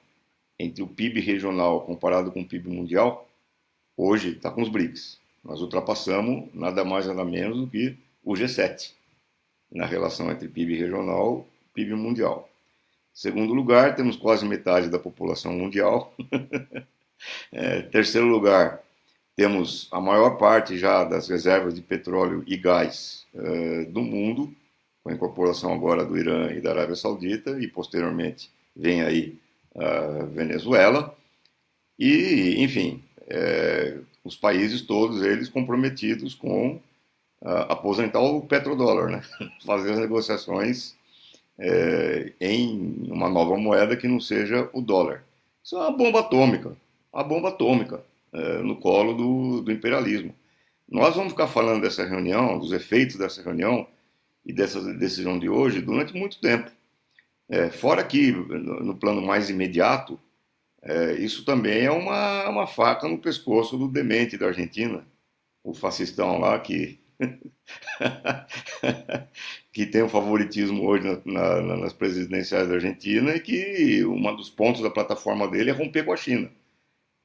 [0.59, 3.27] entre o PIB regional comparado com o PIB mundial
[3.97, 5.19] hoje está com os BRICS.
[5.43, 8.91] Nós ultrapassamos nada mais nada menos do que o G7
[9.71, 12.49] na relação entre PIB regional e PIB mundial.
[13.13, 16.13] Segundo lugar, temos quase metade da população mundial.
[17.51, 18.83] é, terceiro lugar,
[19.35, 24.53] temos a maior parte já das reservas de petróleo e gás é, do mundo,
[25.03, 29.37] com a incorporação agora do Irã e da Arábia Saudita, e posteriormente vem aí
[29.75, 31.15] a Venezuela.
[31.99, 36.79] E, enfim, é, os países todos eles comprometidos com
[37.41, 39.21] uh, aposentar o petrodólar, né?
[39.65, 40.95] fazer as negociações
[41.59, 45.23] é, em uma nova moeda que não seja o dólar.
[45.63, 46.75] Isso é uma bomba atômica,
[47.13, 48.03] uma bomba atômica
[48.35, 50.35] é, no colo do, do imperialismo.
[50.87, 53.87] Nós vamos ficar falando dessa reunião, dos efeitos dessa reunião
[54.45, 56.69] e dessa decisão de hoje durante muito tempo.
[57.49, 60.19] É, fora que, no, no plano mais imediato,
[60.81, 65.05] é, isso também é uma, uma faca no pescoço do demente da Argentina,
[65.63, 66.99] o fascistão lá que,
[69.71, 74.49] que tem o favoritismo hoje na, na, nas presidenciais da Argentina e que um dos
[74.49, 76.51] pontos da plataforma dele é romper com a China.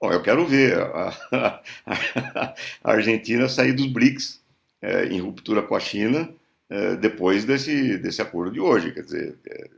[0.00, 1.12] Bom, eu quero ver a,
[1.86, 4.42] a, Argentina sair dos BRICS
[4.80, 6.32] é, em ruptura com a China
[6.70, 8.92] é, depois desse, desse acordo de hoje.
[8.92, 9.70] Quer dizer, é,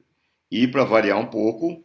[0.49, 1.83] e para variar um pouco,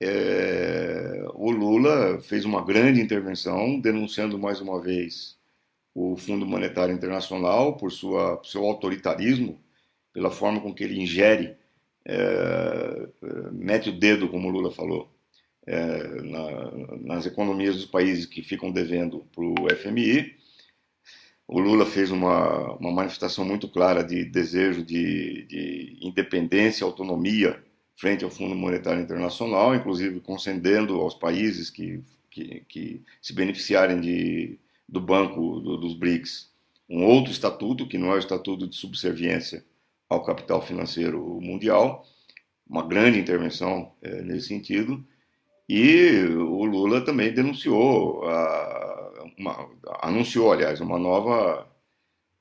[0.00, 5.36] é, o Lula fez uma grande intervenção, denunciando mais uma vez
[5.94, 9.60] o Fundo Monetário Internacional por sua, seu autoritarismo,
[10.14, 11.56] pela forma com que ele ingere,
[12.06, 13.08] é,
[13.52, 15.10] mete o dedo, como o Lula falou,
[15.66, 16.70] é, na,
[17.02, 20.34] nas economias dos países que ficam devendo para o FMI.
[21.48, 27.62] O Lula fez uma, uma manifestação muito clara de desejo de, de independência, autonomia
[27.96, 34.58] frente ao Fundo Monetário Internacional, inclusive concedendo aos países que, que, que se beneficiarem de,
[34.88, 36.54] do Banco do, dos BRICS
[36.88, 39.64] um outro estatuto, que não é o estatuto de subserviência
[40.08, 42.06] ao capital financeiro mundial,
[42.68, 45.04] uma grande intervenção é, nesse sentido,
[45.68, 48.22] e o Lula também denunciou,
[49.36, 49.68] uma,
[50.00, 51.66] anunciou, aliás, uma nova,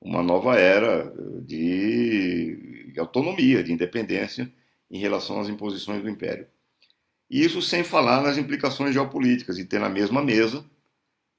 [0.01, 1.11] uma nova era
[1.41, 4.51] de autonomia, de independência,
[4.89, 6.47] em relação às imposições do Império.
[7.29, 10.63] Isso sem falar nas implicações geopolíticas, e ter na mesma mesa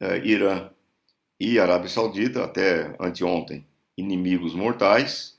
[0.01, 0.71] eh, Irã
[1.39, 3.65] e Arábia Saudita, até anteontem,
[3.97, 5.37] inimigos mortais,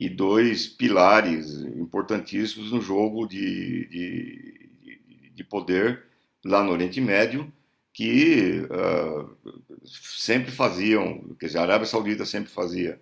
[0.00, 4.61] e dois pilares importantíssimos no jogo de, de,
[5.34, 6.04] de poder
[6.44, 7.52] lá no Oriente Médio,
[7.92, 9.36] que uh,
[9.84, 13.00] sempre faziam, quer dizer, a Arábia Saudita sempre fazia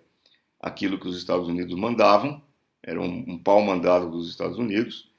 [0.59, 2.41] aquilo que os Estados Unidos mandavam,
[2.83, 5.11] era um, um pau mandado dos Estados Unidos,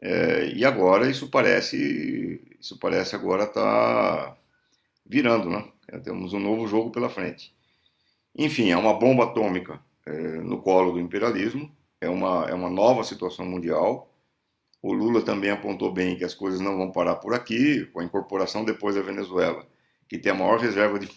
[0.00, 4.36] é, e agora isso parece, isso parece agora estar tá
[5.04, 5.64] virando, né?
[6.04, 7.54] Temos um novo jogo pela frente.
[8.36, 13.04] Enfim, é uma bomba atômica é, no colo do imperialismo, é uma, é uma nova
[13.04, 14.12] situação mundial.
[14.86, 18.04] O Lula também apontou bem que as coisas não vão parar por aqui, com a
[18.04, 19.66] incorporação depois da Venezuela,
[20.08, 21.10] que tem a maior reserva de,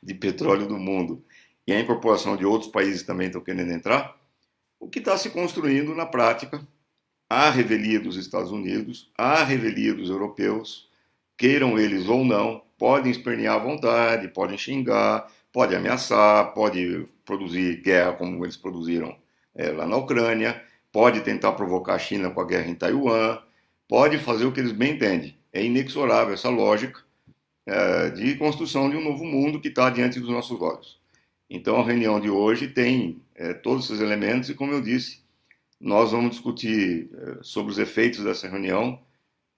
[0.00, 1.24] de petróleo do mundo,
[1.66, 4.16] e a incorporação de outros países também estão querendo entrar
[4.78, 6.64] o que está se construindo na prática,
[7.28, 10.88] a revelia dos Estados Unidos, a revelia dos europeus,
[11.36, 18.12] queiram eles ou não, podem espernear à vontade, podem xingar, podem ameaçar, pode produzir guerra
[18.12, 19.18] como eles produziram
[19.52, 20.62] é, lá na Ucrânia,
[20.96, 23.38] pode tentar provocar a China com a guerra em Taiwan,
[23.86, 25.36] pode fazer o que eles bem entendem.
[25.52, 27.02] É inexorável essa lógica
[27.66, 30.98] é, de construção de um novo mundo que está diante dos nossos olhos.
[31.50, 35.20] Então, a reunião de hoje tem é, todos esses elementos e, como eu disse,
[35.78, 38.98] nós vamos discutir é, sobre os efeitos dessa reunião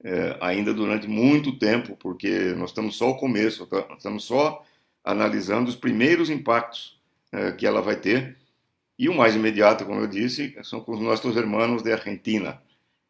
[0.02, 3.86] é, ainda durante muito tempo, porque nós estamos só ao começo, tá?
[3.96, 4.64] estamos só
[5.04, 8.36] analisando os primeiros impactos é, que ela vai ter.
[8.98, 12.60] E o mais imediato, como eu disse, são com os nossos irmãos da Argentina,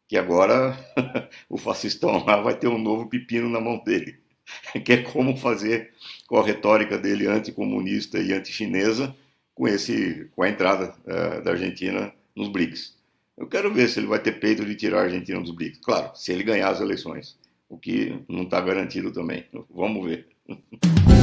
[0.07, 0.77] que agora
[1.49, 4.19] o fascistão lá vai ter um novo pepino na mão dele.
[4.83, 5.91] que é como fazer
[6.27, 9.15] com a retórica dele anticomunista e antichinesa
[9.53, 12.97] com, esse, com a entrada uh, da Argentina nos BRICS.
[13.37, 15.79] Eu quero ver se ele vai ter peito de tirar a Argentina dos BRICS.
[15.79, 17.37] Claro, se ele ganhar as eleições,
[17.67, 19.45] o que não está garantido também.
[19.69, 20.27] Vamos ver.